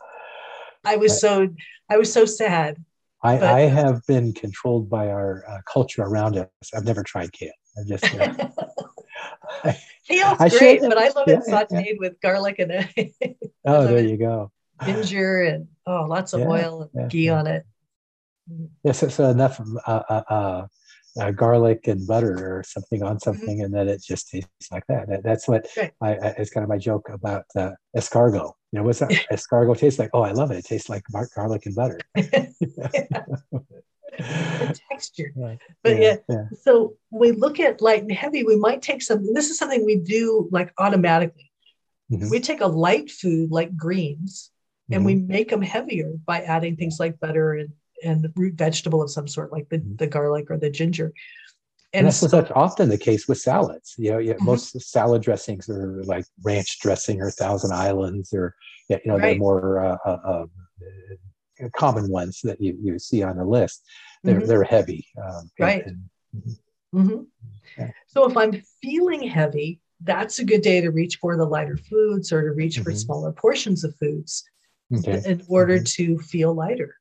[0.84, 1.50] I was so
[1.90, 2.84] I was so sad.
[3.24, 6.48] I, but, I have been controlled by our uh, culture around us.
[6.76, 7.52] I've never tried kale.
[7.78, 9.74] I just uh,
[10.08, 11.94] Kale's I great, but I love it sauteed yeah.
[11.98, 12.72] with garlic and
[13.66, 14.52] oh, there you go.
[14.86, 17.66] Ginger and oh, lots of yeah, oil and ghee on it.
[18.48, 20.68] Yes, yeah, so, so, enough uh, uh,
[21.20, 23.20] uh, garlic and butter or something on mm-hmm.
[23.20, 23.66] something, mm-hmm.
[23.66, 25.08] and then it just tastes like that.
[25.10, 25.92] that that's what right.
[26.02, 28.54] I, I, it's kind of my joke about uh, escargot.
[28.72, 30.10] You know, what's that escargot taste like?
[30.14, 30.58] Oh, I love it.
[30.58, 31.04] It tastes like
[31.36, 32.00] garlic and butter.
[34.18, 35.32] the texture.
[35.36, 35.60] Right.
[35.84, 39.34] But yeah, yeah, yeah, so we look at light and heavy, we might take something.
[39.34, 41.52] This is something we do like automatically.
[42.12, 42.30] Mm-hmm.
[42.30, 44.52] We take a light food like greens
[44.92, 45.06] and mm-hmm.
[45.06, 47.70] we make them heavier by adding things like butter and,
[48.04, 49.96] and root vegetable of some sort, like the, mm-hmm.
[49.96, 51.14] the garlic or the ginger.
[51.94, 53.96] And, and that's so, such often the case with salads.
[53.98, 54.46] You know, yeah, mm-hmm.
[54.46, 58.56] most salad dressings are like ranch dressing or Thousand Islands, or
[58.90, 59.22] you know, right.
[59.22, 60.46] they're more uh, uh,
[61.64, 63.84] uh, common ones that you, you see on the list.
[64.24, 64.48] They're, mm-hmm.
[64.48, 65.08] they're heavy.
[65.24, 65.86] Um, right.
[65.86, 67.00] And, mm-hmm.
[67.00, 67.24] mm-hmm.
[67.78, 67.92] Yeah.
[68.08, 72.34] So if I'm feeling heavy, that's a good day to reach for the lighter foods
[72.34, 74.44] or to reach for smaller portions of foods
[74.98, 75.22] okay.
[75.26, 76.98] in order to feel lighter.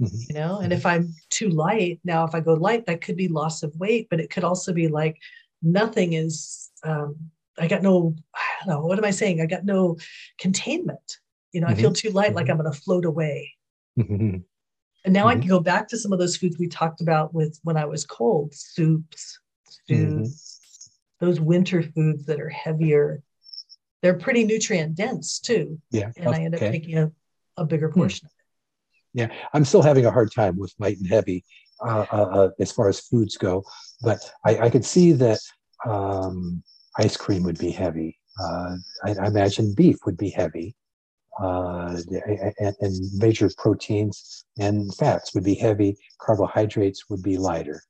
[0.00, 0.16] Mm-hmm.
[0.28, 3.28] You know, and if I'm too light, now if I go light, that could be
[3.28, 5.16] loss of weight, but it could also be like
[5.62, 7.16] nothing is um,
[7.58, 9.40] I got no, I don't know, what am I saying?
[9.40, 9.96] I got no
[10.38, 11.18] containment.
[11.52, 11.78] You know, mm-hmm.
[11.78, 12.52] I feel too light, like mm-hmm.
[12.52, 13.54] I'm going to float away.
[13.98, 14.38] Mm-hmm.
[15.04, 17.58] And now I can go back to some of those foods we talked about with
[17.62, 23.22] when I was cold soups, stews, those winter foods that are heavier.
[24.02, 25.80] They're pretty nutrient dense too.
[25.90, 26.10] Yeah.
[26.16, 26.42] And okay.
[26.42, 27.12] I end up taking a,
[27.56, 28.00] a bigger hmm.
[28.00, 28.28] portion
[29.16, 31.42] yeah, I'm still having a hard time with light and heavy
[31.80, 33.64] uh, uh, uh, as far as foods go,
[34.02, 35.38] but I, I could see that
[35.86, 36.62] um,
[36.98, 38.18] ice cream would be heavy.
[38.38, 40.76] Uh, I, I, imagine beef would be heavy,
[41.42, 41.96] uh,
[42.58, 45.96] and, and, major proteins and fats would be heavy.
[46.20, 47.80] Carbohydrates would be lighter,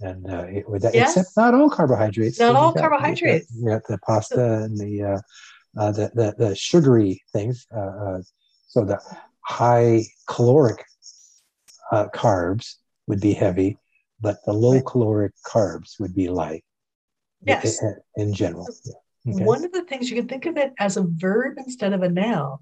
[0.00, 1.16] and uh, it would, yes.
[1.16, 2.40] except not all carbohydrates.
[2.40, 3.46] Not all got, carbohydrates.
[3.56, 5.22] Yeah, the pasta and the,
[5.74, 7.64] the, the the sugary things.
[8.66, 9.00] so the
[9.46, 10.84] high caloric
[11.92, 12.74] uh, carbs
[13.06, 13.78] would be heavy,
[14.20, 16.64] but the low caloric carbs would be light.
[17.46, 17.82] Yes.
[17.82, 18.68] In, in general.
[18.84, 19.34] Yeah.
[19.34, 19.44] Okay.
[19.44, 22.08] One of the things you can think of it as a verb instead of a
[22.08, 22.58] noun.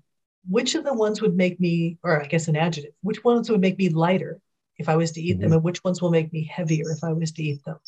[0.48, 3.60] Which of the ones would make me, or I guess an adjective, which ones would
[3.60, 4.40] make me lighter
[4.76, 5.42] if I was to eat mm-hmm.
[5.42, 7.78] them, and which ones will make me heavier if I was to eat them?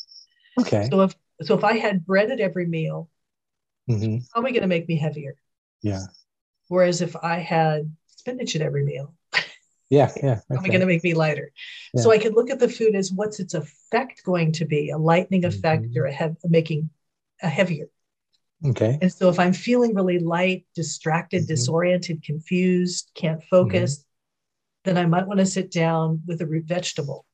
[0.60, 0.86] Okay.
[0.88, 3.10] So if so if I had bread at every meal,
[3.90, 4.18] mm-hmm.
[4.30, 5.34] probably going to make me heavier.
[5.82, 6.02] Yeah.
[6.68, 7.92] Whereas if I had
[8.24, 9.14] spinach at every meal.
[9.90, 10.40] Yeah, yeah.
[10.50, 10.68] Okay.
[10.68, 11.52] going to make me lighter.
[11.92, 12.02] Yeah.
[12.02, 14.98] So I could look at the food as what's its effect going to be, a
[14.98, 15.98] lightening effect mm-hmm.
[15.98, 16.88] or a hev- making
[17.42, 17.86] a heavier.
[18.64, 18.98] Okay.
[19.02, 21.48] And so if I'm feeling really light, distracted, mm-hmm.
[21.48, 24.90] disoriented, confused, can't focus, mm-hmm.
[24.90, 27.26] then I might want to sit down with a root vegetable.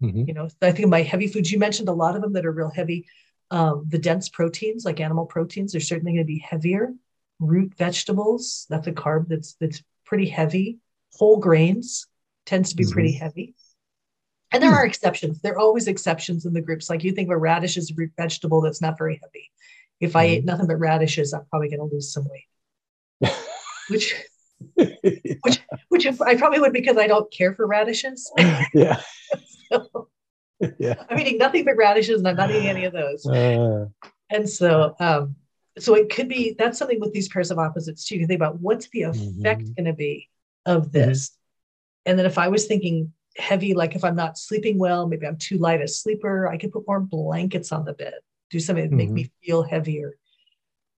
[0.00, 0.24] Mm-hmm.
[0.28, 2.52] You know, I think my heavy foods, you mentioned a lot of them that are
[2.52, 3.06] real heavy.
[3.50, 6.92] Um, the dense proteins, like animal proteins, are certainly going to be heavier.
[7.40, 10.78] Root vegetables, that's a carb that's that's pretty heavy.
[11.14, 12.06] Whole grains
[12.46, 12.92] tends to be mm-hmm.
[12.92, 13.54] pretty heavy.
[14.52, 14.76] And there mm.
[14.76, 15.40] are exceptions.
[15.40, 16.88] There are always exceptions in the groups.
[16.88, 19.50] Like you think of a radish as a root vegetable that's not very heavy.
[20.00, 20.34] If I mm-hmm.
[20.34, 23.32] ate nothing but radishes, I'm probably going to lose some weight.
[23.88, 24.14] which,
[24.74, 28.30] which, which I probably would because I don't care for radishes.
[28.74, 29.00] yeah.
[29.72, 30.08] so,
[30.78, 31.02] yeah.
[31.10, 33.26] I'm eating nothing but radishes, and I'm not eating any of those.
[33.26, 33.86] Uh,
[34.30, 35.36] and so, um,
[35.78, 38.14] so it could be that's something with these pairs of opposites too.
[38.14, 39.72] You can think about what's the effect mm-hmm.
[39.72, 40.28] going to be
[40.64, 40.92] of mm-hmm.
[40.92, 42.10] this, mm-hmm.
[42.10, 45.36] and then if I was thinking heavy, like if I'm not sleeping well, maybe I'm
[45.36, 48.14] too light a sleeper, I could put more blankets on the bed,
[48.50, 49.14] do something to make mm-hmm.
[49.14, 50.16] me feel heavier.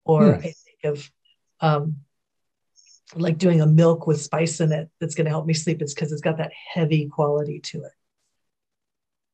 [0.05, 1.11] Or I think of
[1.61, 1.97] um,
[3.14, 5.83] like doing a milk with spice in it that's going to help me sleep.
[5.83, 7.93] It's because it's got that heavy quality to it.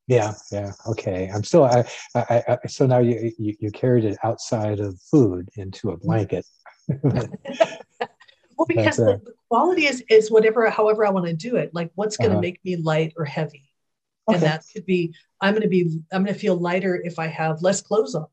[0.06, 0.72] Yeah, yeah.
[0.86, 1.30] Okay.
[1.32, 1.64] I'm still.
[1.64, 5.96] I, I, I so now you, you, you carried it outside of food into a
[5.96, 6.46] blanket.
[7.02, 11.70] well, because the, the, quality is is whatever, however I want to do it.
[11.72, 12.42] Like, what's going to uh-huh.
[12.42, 13.70] make me light or heavy,
[14.28, 14.36] okay.
[14.36, 15.14] and that could be.
[15.40, 15.98] I'm going to be.
[16.12, 18.26] I'm going to feel lighter if I have less clothes on.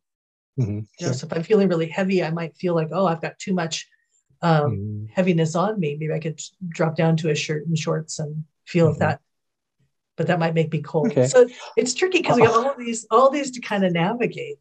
[0.60, 0.72] Mm-hmm.
[0.72, 1.14] You know, sure.
[1.14, 3.88] so if I'm feeling really heavy, I might feel like, oh, I've got too much
[4.42, 5.06] um, mm-hmm.
[5.14, 5.96] heaviness on me.
[5.98, 8.94] Maybe I could drop down to a shirt and shorts and feel mm-hmm.
[8.94, 9.22] if that
[10.22, 11.08] but that might make me cold.
[11.08, 11.26] Okay.
[11.26, 14.58] So it's tricky because we have all these all these to kind of navigate.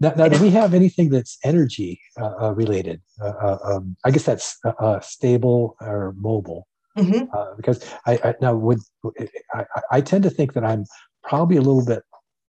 [0.00, 3.00] Now, now do we have anything that's energy uh, uh, related?
[3.18, 6.66] Uh, uh um, I guess that's uh, uh, stable or mobile.
[6.96, 7.56] Mm-hmm.
[7.56, 8.80] because I, I, now would
[9.54, 10.84] I, I, tend to think that I'm
[11.22, 12.02] probably a little bit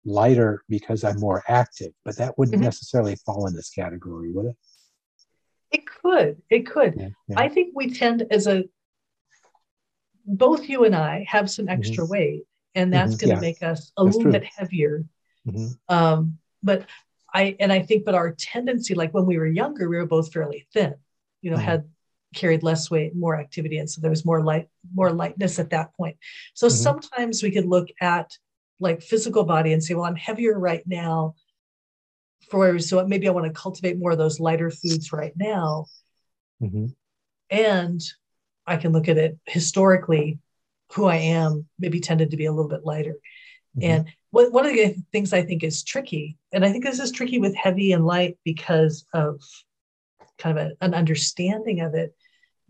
[0.04, 2.64] lighter because I'm more active, but that wouldn't mm-hmm.
[2.64, 4.56] necessarily fall in this category, would it?
[5.70, 6.42] It could.
[6.50, 6.94] It could.
[6.96, 7.38] Yeah, yeah.
[7.38, 8.64] I think we tend as a
[10.26, 12.12] both you and I have some extra mm-hmm.
[12.12, 12.42] weight
[12.74, 13.26] and that's mm-hmm.
[13.26, 13.50] going to yeah.
[13.50, 14.40] make us a that's little true.
[14.40, 15.04] bit heavier.
[15.46, 15.94] Mm-hmm.
[15.94, 16.86] Um, but
[17.32, 20.32] I and I think, but our tendency, like when we were younger, we were both
[20.32, 20.94] fairly thin.
[21.42, 21.66] You know, mm-hmm.
[21.66, 21.84] had
[22.34, 25.94] carried less weight, more activity, and so there was more light, more lightness at that
[25.96, 26.16] point.
[26.54, 26.76] So mm-hmm.
[26.76, 28.30] sometimes we could look at
[28.78, 31.34] like physical body and say, well, I'm heavier right now.
[32.50, 35.86] For so maybe I want to cultivate more of those lighter foods right now.
[36.62, 36.86] Mm-hmm.
[37.50, 38.00] And
[38.66, 40.38] I can look at it historically
[40.92, 43.16] who I am maybe tended to be a little bit lighter.
[43.76, 43.90] Mm-hmm.
[43.90, 47.12] And one, one of the things I think is tricky, and I think this is
[47.12, 49.40] tricky with heavy and light because of
[50.38, 52.14] kind of a, an understanding of it,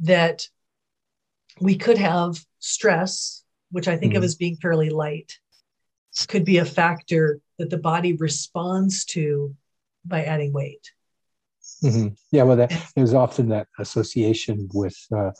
[0.00, 0.46] that
[1.60, 4.18] we could have stress, which I think mm-hmm.
[4.18, 5.38] of as being fairly light,
[6.28, 9.54] could be a factor that the body responds to
[10.04, 10.90] by adding weight.
[11.82, 12.08] Mm-hmm.
[12.32, 15.32] Yeah, well, that, there's often that association with uh, uh,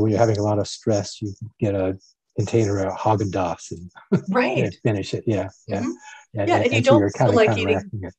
[0.00, 1.98] when you're having a lot of stress, you get a
[2.36, 4.74] container of Haagen Dazs and, right.
[4.82, 5.24] finish it.
[5.26, 5.90] Yeah, yeah, mm-hmm.
[6.32, 6.44] yeah.
[6.46, 7.80] yeah and, and, you don't feel like eating.
[8.02, 8.14] It.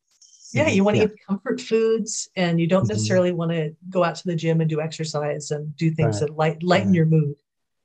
[0.54, 1.08] Yeah, you want to yeah.
[1.10, 2.93] eat comfort foods, and you don't mm-hmm.
[2.93, 6.30] necessarily want to go out to the gym and do exercise and do things right.
[6.30, 6.95] that light, lighten right.
[6.95, 7.36] your mood.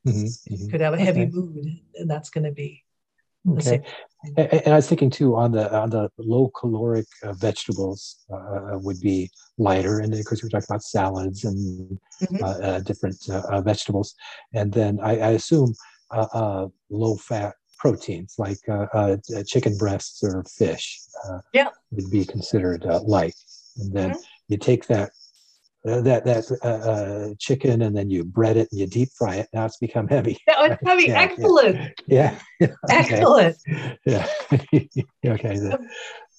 [0.07, 0.55] Mm-hmm, mm-hmm.
[0.64, 1.31] You could have a heavy okay.
[1.33, 2.85] mood, and that's going to be
[3.49, 3.83] okay.
[4.37, 8.79] And, and, I was thinking too on the on the low caloric uh, vegetables uh,
[8.79, 12.45] would be lighter, and of course we're talking about salads and mm-hmm.
[12.45, 14.14] Uh, uh, different uh, vegetables,
[14.55, 15.75] and then I, I assume
[16.90, 18.59] low fat proteins like
[19.46, 21.01] chicken breasts or fish
[21.53, 21.68] yeah.
[21.90, 23.35] would be considered light,
[23.79, 24.20] and then mm-hmm.
[24.49, 25.11] you take that
[25.88, 29.37] uh, that that uh, uh, chicken and then you bread it and you deep fry
[29.37, 29.49] it.
[29.55, 30.38] Now it's become heavy.
[30.46, 31.05] Now it's heavy.
[31.05, 31.94] yeah, Excellent.
[32.07, 32.38] Yeah.
[32.61, 32.68] yeah.
[32.90, 33.57] Excellent.
[34.05, 34.27] Yeah.
[34.53, 35.57] okay.
[35.57, 35.79] The,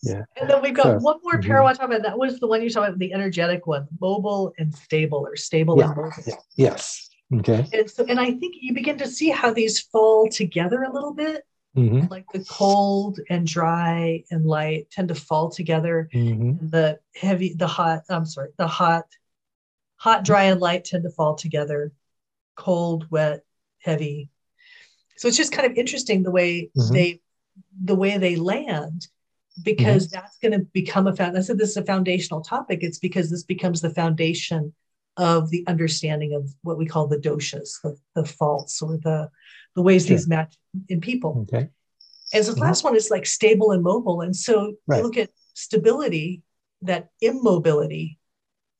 [0.03, 0.23] yeah.
[0.39, 1.57] And then we've got so, one more pair mm-hmm.
[1.57, 2.03] I want to talk about.
[2.03, 5.77] That was the one you talked about, the energetic one, mobile and stable, or stable
[5.77, 5.87] yeah.
[5.87, 6.11] and mobile.
[6.55, 7.09] Yes.
[7.33, 7.65] Okay.
[7.73, 11.13] And so, and I think you begin to see how these fall together a little
[11.13, 11.43] bit.
[11.77, 12.07] Mm-hmm.
[12.11, 16.09] Like the cold and dry and light tend to fall together.
[16.13, 16.67] Mm-hmm.
[16.67, 18.01] The heavy, the hot.
[18.09, 19.05] I'm sorry, the hot
[20.01, 21.93] hot, dry, and light tend to fall together.
[22.55, 23.45] Cold, wet,
[23.77, 24.29] heavy.
[25.15, 26.93] So it's just kind of interesting the way mm-hmm.
[26.93, 27.21] they
[27.83, 29.07] the way they land
[29.63, 30.15] because mm-hmm.
[30.19, 31.37] that's going to become a found.
[31.37, 32.79] I said this is a foundational topic.
[32.81, 34.73] It's because this becomes the foundation
[35.17, 39.29] of the understanding of what we call the doshas, the, the faults or the
[39.75, 40.15] the ways sure.
[40.15, 40.55] these match
[40.89, 41.45] in people.
[41.53, 41.69] Okay.
[42.33, 42.65] And so the mm-hmm.
[42.65, 44.21] last one is like stable and mobile.
[44.21, 44.97] And so right.
[44.97, 46.41] you look at stability,
[46.81, 48.19] that immobility,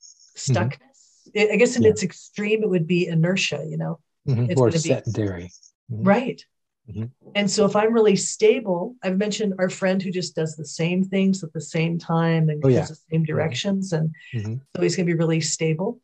[0.02, 0.54] mm-hmm.
[0.54, 1.90] stuckness, I guess in yeah.
[1.90, 4.52] its extreme, it would be inertia, you know, mm-hmm.
[4.52, 5.52] it's or sedentary.
[5.92, 6.04] Mm-hmm.
[6.04, 6.46] Right.
[6.90, 7.06] Mm-hmm.
[7.36, 11.04] And so if I'm really stable, I've mentioned our friend who just does the same
[11.04, 12.86] things at the same time and oh, goes yeah.
[12.86, 13.94] the same directions.
[13.94, 14.56] And mm-hmm.
[14.76, 16.00] so he's going to be really stable.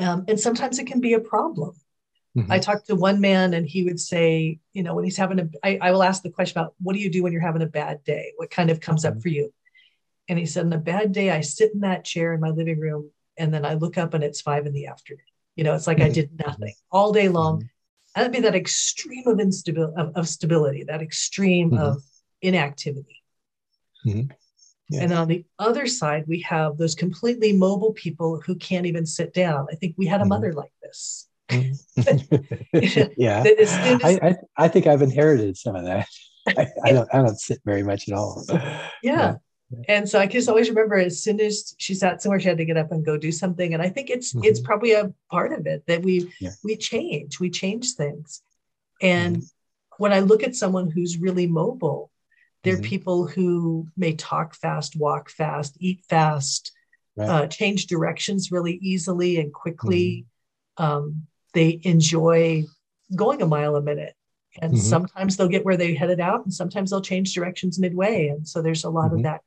[0.00, 1.74] Um, and sometimes it can be a problem.
[2.36, 2.50] Mm-hmm.
[2.50, 5.48] I talked to one man and he would say, you know, when he's having a,
[5.64, 7.66] I, I will ask the question about what do you do when you're having a
[7.66, 8.32] bad day?
[8.36, 9.20] What kind of comes up mm-hmm.
[9.20, 9.52] for you?
[10.28, 12.78] And he said, on a bad day, I sit in that chair in my living
[12.78, 15.24] room and then I look up and it's five in the afternoon.
[15.56, 16.06] You know, it's like mm-hmm.
[16.06, 17.56] I did nothing all day long.
[17.56, 17.66] Mm-hmm.
[18.14, 21.82] And that'd be that extreme of instability of, of stability, that extreme mm-hmm.
[21.82, 22.02] of
[22.42, 23.22] inactivity.
[24.06, 24.30] Mm-hmm.
[24.90, 25.04] Yeah.
[25.04, 29.32] And on the other side, we have those completely mobile people who can't even sit
[29.32, 29.68] down.
[29.70, 30.30] I think we had a mm-hmm.
[30.30, 31.28] mother like this.
[31.48, 33.12] Mm-hmm.
[33.16, 33.44] yeah,
[34.04, 36.08] I, I, I think I've inherited some of that.
[36.48, 38.44] I, I, don't I don't sit very much at all.
[38.48, 38.88] Yeah.
[39.02, 39.34] yeah.
[39.88, 42.64] And so I just always remember as soon as she sat somewhere, she had to
[42.64, 43.72] get up and go do something.
[43.72, 44.44] And I think it's mm-hmm.
[44.44, 46.50] it's probably a part of it that we yeah.
[46.64, 48.42] we change, we change things.
[49.00, 49.46] And mm-hmm.
[49.98, 52.10] when I look at someone who's really mobile,
[52.62, 52.84] they're mm-hmm.
[52.84, 56.72] people who may talk fast, walk fast, eat fast,
[57.16, 57.28] right.
[57.28, 60.26] uh, change directions really easily and quickly.
[60.78, 60.84] Mm-hmm.
[60.84, 62.64] Um, they enjoy
[63.14, 64.14] going a mile a minute
[64.60, 64.80] and mm-hmm.
[64.80, 68.62] sometimes they'll get where they headed out and sometimes they'll change directions midway and so
[68.62, 69.16] there's a lot mm-hmm.
[69.16, 69.40] of that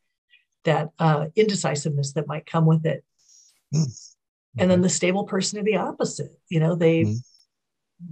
[0.64, 3.04] that uh, indecisiveness that might come with it.
[3.74, 4.16] Mm.
[4.58, 6.32] And then the stable person are the opposite.
[6.50, 7.18] You know, they mm.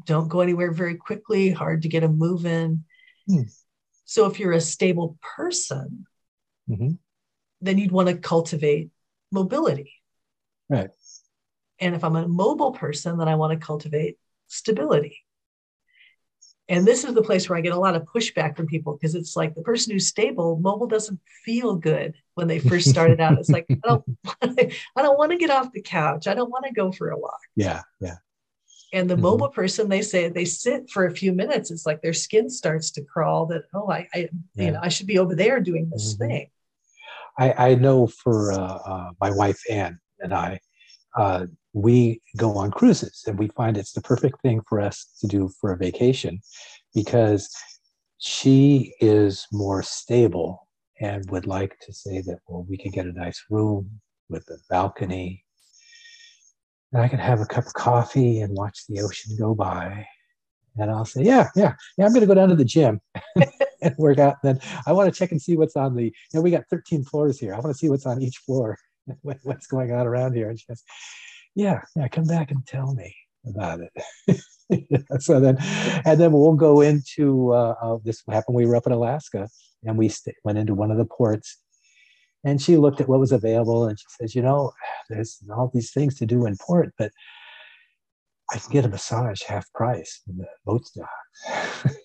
[0.05, 2.83] don't go anywhere very quickly, hard to get them moving.
[4.11, 6.05] So if you're a stable person,
[6.69, 6.95] mm-hmm.
[7.61, 8.89] then you'd want to cultivate
[9.31, 9.93] mobility.
[10.67, 10.89] Right.
[11.79, 14.17] And if I'm a mobile person, then I want to cultivate
[14.49, 15.23] stability.
[16.67, 19.15] And this is the place where I get a lot of pushback from people because
[19.15, 23.39] it's like the person who's stable, mobile doesn't feel good when they first started out.
[23.39, 24.03] It's like, I don't,
[24.41, 26.27] I don't want to get off the couch.
[26.27, 27.39] I don't want to go for a walk.
[27.55, 27.83] Yeah.
[28.01, 28.17] Yeah.
[28.93, 29.23] And the mm-hmm.
[29.23, 31.71] mobile person, they say they sit for a few minutes.
[31.71, 34.65] It's like their skin starts to crawl that, oh, I, I yeah.
[34.65, 36.27] you know, I should be over there doing this mm-hmm.
[36.27, 36.47] thing.
[37.39, 40.59] I, I know for uh, uh, my wife, Ann, and I,
[41.15, 45.27] uh, we go on cruises and we find it's the perfect thing for us to
[45.27, 46.41] do for a vacation
[46.93, 47.49] because
[48.17, 50.67] she is more stable
[50.99, 53.89] and would like to say that well we can get a nice room
[54.29, 55.43] with a balcony
[56.93, 60.05] and i can have a cup of coffee and watch the ocean go by
[60.77, 62.99] and i'll say yeah yeah yeah i'm going to go down to the gym
[63.81, 66.11] and work out and then i want to check and see what's on the you
[66.33, 68.77] know we got 13 floors here i want to see what's on each floor
[69.43, 70.83] what's going on around here and she goes
[71.55, 74.41] yeah, yeah, come back and tell me about it.
[75.21, 75.57] so then,
[76.05, 78.55] and then we'll go into uh, uh, this happened.
[78.55, 79.49] We were up in Alaska
[79.83, 81.57] and we st- went into one of the ports
[82.43, 84.71] and she looked at what was available and she says, you know,
[85.09, 87.11] there's all these things to do in port, but
[88.51, 91.85] I can get a massage half price in the boat dock.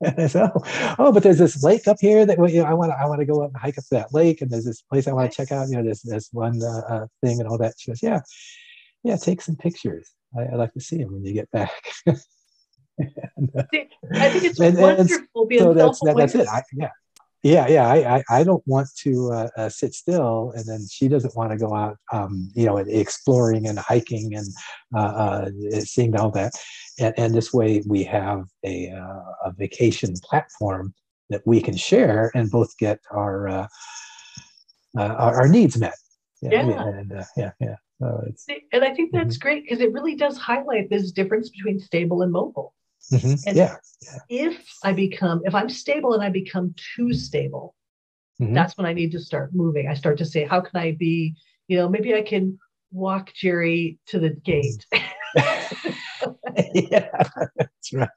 [0.00, 2.74] and I said, oh, oh, but there's this lake up here that you know, I
[2.74, 4.64] want to I want to go up and hike up to that lake, and there's
[4.64, 5.68] this place I want to check out.
[5.68, 7.74] You know, there's this one uh, uh, thing and all that.
[7.78, 8.20] She goes, yeah
[9.04, 10.10] yeah, take some pictures.
[10.36, 11.70] I, would like to see them when you get back.
[12.06, 12.18] and,
[13.56, 13.62] uh,
[14.14, 15.46] I think it's and, wonderful.
[15.50, 16.48] And so that's, that, that's it.
[16.48, 16.90] I, yeah.
[17.44, 17.86] Yeah, yeah.
[17.86, 21.52] I, I, I don't want to uh, uh, sit still, and then she doesn't want
[21.52, 24.48] to go out, um, you know, exploring and hiking and
[24.96, 26.54] uh, uh, seeing all that.
[26.98, 30.94] And, and this way, we have a uh, a vacation platform
[31.28, 33.66] that we can share and both get our uh,
[34.96, 35.96] our, our, needs met.
[36.40, 37.76] Yeah, yeah, and, yeah, yeah.
[38.00, 38.26] So
[38.72, 39.42] and I think that's mm-hmm.
[39.42, 42.72] great because it really does highlight this difference between stable and mobile.
[43.12, 43.48] Mm-hmm.
[43.48, 43.76] And yeah.
[44.28, 47.74] if I become, if I'm stable and I become too stable,
[48.40, 48.54] mm-hmm.
[48.54, 49.88] that's when I need to start moving.
[49.88, 51.34] I start to say, how can I be,
[51.68, 52.58] you know, maybe I can
[52.90, 54.86] walk Jerry to the gate.
[56.74, 57.08] yeah,
[57.56, 58.08] that's right.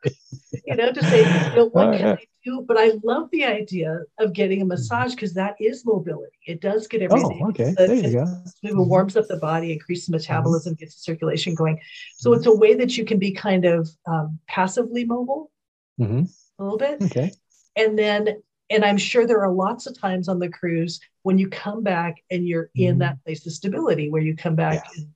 [0.66, 2.14] you know, to say, you know, what oh, can yeah.
[2.14, 2.66] I do?
[2.68, 4.70] But I love the idea of getting a mm-hmm.
[4.70, 6.38] massage because that is mobility.
[6.46, 7.42] It does get everything.
[7.44, 7.74] Oh, okay.
[7.78, 8.24] There you go.
[8.64, 8.90] It mm-hmm.
[8.90, 10.80] warms up the body, increases metabolism, mm-hmm.
[10.80, 11.80] gets the circulation going.
[12.16, 15.52] So it's a way that you can be kind of um, passively mobile
[16.00, 16.24] mm-hmm.
[16.60, 17.02] a little bit.
[17.04, 17.32] Okay.
[17.76, 21.50] And then, and I'm sure there are lots of times on the cruise when you
[21.50, 22.90] come back and you're mm-hmm.
[22.90, 25.04] in that place of stability where you come back yeah.
[25.04, 25.08] and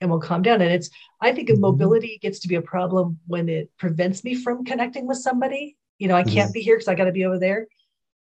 [0.00, 0.60] and will calm down.
[0.60, 0.90] And it's,
[1.20, 1.60] I think mm-hmm.
[1.60, 5.76] mobility gets to be a problem when it prevents me from connecting with somebody.
[5.98, 6.52] You know, I can't mm-hmm.
[6.52, 7.66] be here because I got to be over there.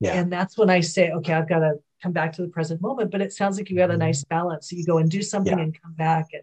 [0.00, 0.14] Yeah.
[0.14, 3.10] And that's when I say, okay, I've got to come back to the present moment.
[3.10, 4.00] But it sounds like you got a mm-hmm.
[4.00, 4.70] nice balance.
[4.70, 5.64] So you go and do something yeah.
[5.64, 6.42] and come back and,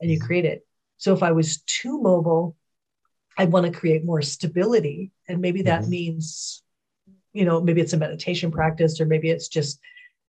[0.00, 0.26] and you mm-hmm.
[0.26, 0.66] create it.
[0.98, 2.56] So if I was too mobile,
[3.36, 5.10] I want to create more stability.
[5.28, 5.90] And maybe that mm-hmm.
[5.90, 6.62] means,
[7.32, 9.80] you know, maybe it's a meditation practice or maybe it's just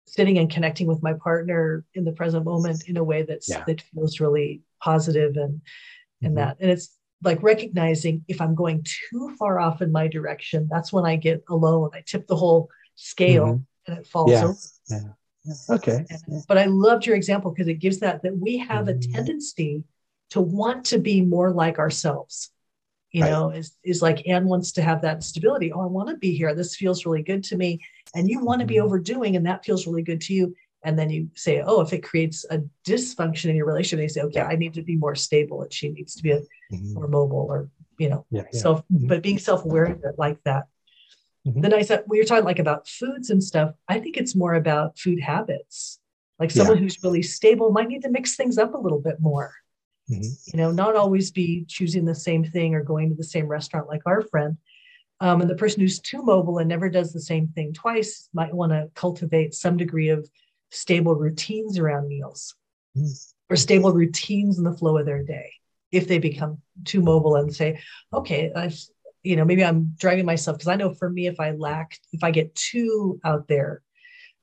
[0.06, 3.64] sitting and connecting with my partner in the present moment in a way that's yeah.
[3.66, 5.60] that feels really positive and
[6.20, 6.34] and mm-hmm.
[6.34, 10.92] that and it's like recognizing if i'm going too far off in my direction that's
[10.92, 13.90] when i get alone i tip the whole scale mm-hmm.
[13.92, 14.44] and it falls yeah.
[14.44, 14.58] over
[14.90, 15.00] yeah.
[15.44, 15.74] yeah.
[15.74, 19.10] okay and, but i loved your example because it gives that that we have mm-hmm.
[19.10, 19.84] a tendency
[20.30, 22.50] to want to be more like ourselves
[23.12, 23.30] you right.
[23.30, 26.34] know is is like anne wants to have that stability oh i want to be
[26.34, 27.80] here this feels really good to me
[28.14, 28.86] and you want to be mm-hmm.
[28.86, 30.54] overdoing and that feels really good to you
[30.84, 34.22] and then you say oh if it creates a dysfunction in your relationship you say
[34.22, 36.94] okay i need to be more stable and she needs to be a, mm-hmm.
[36.94, 38.60] more mobile or you know yeah, yeah.
[38.60, 39.06] self mm-hmm.
[39.06, 40.64] but being self-aware like that
[41.46, 41.60] mm-hmm.
[41.60, 44.54] then i said we were talking like about foods and stuff i think it's more
[44.54, 46.00] about food habits
[46.38, 46.82] like someone yeah.
[46.82, 49.52] who's really stable might need to mix things up a little bit more
[50.10, 50.22] Mm-hmm.
[50.52, 53.88] You know, not always be choosing the same thing or going to the same restaurant
[53.88, 54.56] like our friend.
[55.20, 58.52] Um, and the person who's too mobile and never does the same thing twice might
[58.52, 60.28] want to cultivate some degree of
[60.70, 62.56] stable routines around meals
[62.96, 63.52] mm-hmm.
[63.52, 65.52] or stable routines in the flow of their day.
[65.92, 67.80] If they become too mobile and say,
[68.12, 68.72] okay, i
[69.22, 72.24] you know, maybe I'm driving myself because I know for me, if I lack, if
[72.24, 73.82] I get too out there,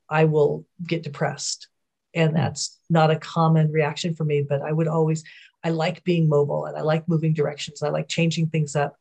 [0.09, 1.67] I will get depressed.
[2.13, 5.23] And that's not a common reaction for me, but I would always,
[5.63, 7.83] I like being mobile and I like moving directions.
[7.83, 8.95] I like changing things up.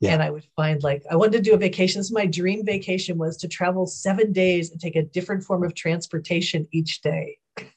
[0.00, 0.12] Yeah.
[0.12, 2.00] And I would find like I wanted to do a vacation.
[2.00, 5.74] This my dream vacation was to travel seven days and take a different form of
[5.74, 7.38] transportation each day.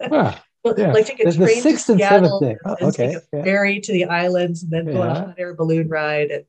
[0.00, 0.36] Wow.
[0.76, 0.92] yeah.
[0.92, 2.58] Like take a There's train the sixth to and Seattle, seventh day.
[2.64, 3.06] Oh, okay.
[3.12, 6.30] take a ferry to the islands, and then go on a hot air balloon ride.
[6.30, 6.44] And,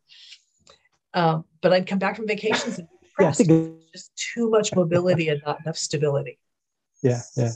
[1.13, 2.87] um, but I'd come back from vacations and
[3.19, 6.39] yeah, just too much mobility and not enough stability.
[7.03, 7.51] Yeah, yeah.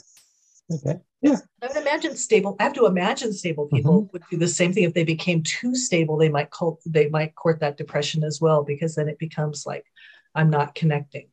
[0.71, 0.99] Okay.
[1.21, 1.35] Yeah.
[1.61, 2.55] I would imagine stable.
[2.59, 4.11] I have to imagine stable people mm-hmm.
[4.13, 4.83] would do the same thing.
[4.83, 8.63] If they became too stable, they might cult, they might court that depression as well,
[8.63, 9.85] because then it becomes like,
[10.33, 11.27] I'm not connecting.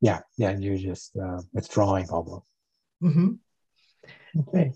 [0.00, 0.20] Yeah.
[0.38, 0.56] Yeah.
[0.56, 2.46] You're just uh, withdrawing almost.
[3.02, 3.32] Mm-hmm.
[4.40, 4.72] Okay.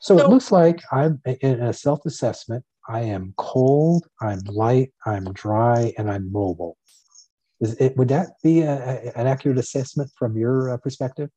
[0.00, 2.64] So, so, it looks like I'm in a self assessment.
[2.88, 6.78] I am cold, I'm light, I'm dry, and I'm mobile.
[7.60, 11.28] Is it, would that be a, a, an accurate assessment from your uh, perspective?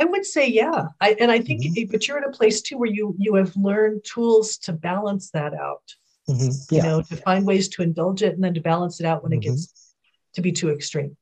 [0.00, 0.86] I would say yeah.
[1.00, 1.90] I, and I think, mm-hmm.
[1.90, 5.54] but you're in a place too where you you have learned tools to balance that
[5.54, 5.82] out.
[6.28, 6.74] Mm-hmm.
[6.74, 6.82] Yeah.
[6.82, 9.32] You know, to find ways to indulge it and then to balance it out when
[9.32, 9.40] mm-hmm.
[9.40, 9.94] it gets
[10.34, 11.16] to be too extreme.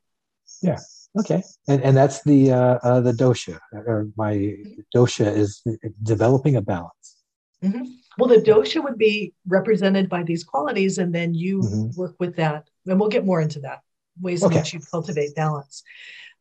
[0.62, 0.78] Yeah.
[1.18, 1.42] Okay.
[1.68, 4.56] And and that's the uh, uh the dosha or my
[4.94, 5.62] dosha is
[6.02, 7.16] developing a balance.
[7.62, 7.84] Mm-hmm.
[8.18, 12.00] Well, the dosha would be represented by these qualities, and then you mm-hmm.
[12.00, 12.68] work with that.
[12.86, 13.80] And we'll get more into that
[14.20, 14.54] ways okay.
[14.54, 15.82] in which you cultivate balance.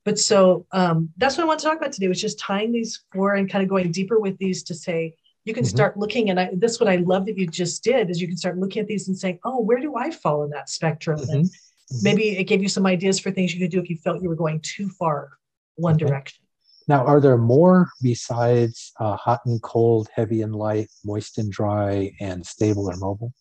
[0.06, 3.04] But so um, that's what I want to talk about today, was just tying these
[3.14, 5.76] four and kind of going deeper with these to say, you can mm-hmm.
[5.76, 8.38] start looking and I, this what I love that you just did is you can
[8.38, 11.20] start looking at these and saying, oh, where do I fall in that spectrum?
[11.20, 11.32] Mm-hmm.
[11.32, 11.98] And mm-hmm.
[12.02, 14.30] maybe it gave you some ideas for things you could do if you felt you
[14.30, 15.32] were going too far
[15.76, 16.06] one okay.
[16.06, 16.40] direction.
[16.88, 22.12] Now, are there more besides uh, hot and cold, heavy and light, moist and dry,
[22.20, 23.34] and stable or mobile?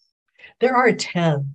[0.61, 1.55] There are 10.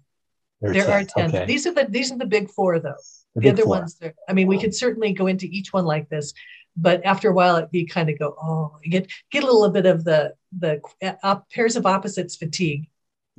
[0.59, 0.91] There, there 10.
[0.91, 1.29] are 10.
[1.29, 1.45] Okay.
[1.45, 2.95] These are the these are the big four though
[3.37, 3.79] the, the other four.
[3.79, 6.33] ones i mean we could certainly go into each one like this
[6.75, 9.85] but after a while you kind of go oh you get get a little bit
[9.85, 10.81] of the the
[11.23, 12.87] uh, pairs of opposites fatigue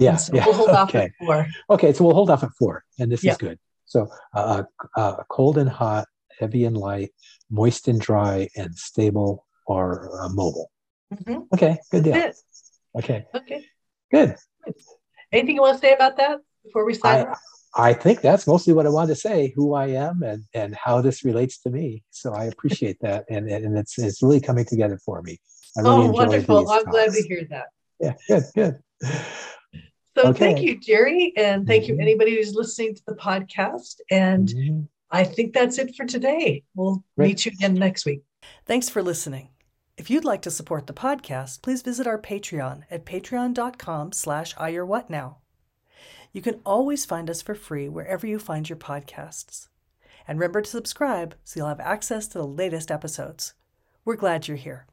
[0.00, 0.44] yeah, so yeah.
[0.46, 0.78] we'll hold okay.
[0.78, 3.32] off at four okay so we'll hold off at four and this yeah.
[3.32, 4.64] is good So uh,
[4.96, 6.06] uh, cold and hot,
[6.38, 7.10] heavy and light,
[7.50, 10.70] moist and dry, and stable or uh, mobile.
[11.12, 11.42] Mm-hmm.
[11.54, 12.32] Okay, good deal.
[12.96, 13.24] Okay.
[13.34, 13.64] Okay.
[14.10, 14.36] Good.
[15.32, 17.40] Anything you want to say about that before we sign I, off?
[17.74, 21.00] I think that's mostly what I wanted to say, who I am and, and how
[21.00, 22.02] this relates to me.
[22.10, 23.24] So I appreciate that.
[23.28, 25.38] And, and it's, it's really coming together for me.
[25.76, 26.70] I really oh, wonderful.
[26.70, 26.90] I'm talks.
[26.90, 27.66] glad to hear that.
[28.00, 28.82] Yeah, good, good.
[30.16, 30.38] So okay.
[30.38, 31.32] thank you, Jerry.
[31.36, 31.94] And thank mm-hmm.
[31.94, 34.00] you, anybody who's listening to the podcast.
[34.10, 34.80] And mm-hmm.
[35.10, 36.64] I think that's it for today.
[36.74, 37.28] We'll Great.
[37.28, 38.22] meet you again next week.
[38.66, 39.50] Thanks for listening.
[39.96, 45.36] If you'd like to support the podcast, please visit our Patreon at patreon.com slash ayurwhatnow.
[46.32, 49.68] You can always find us for free wherever you find your podcasts.
[50.26, 53.54] And remember to subscribe so you'll have access to the latest episodes.
[54.04, 54.86] We're glad you're here.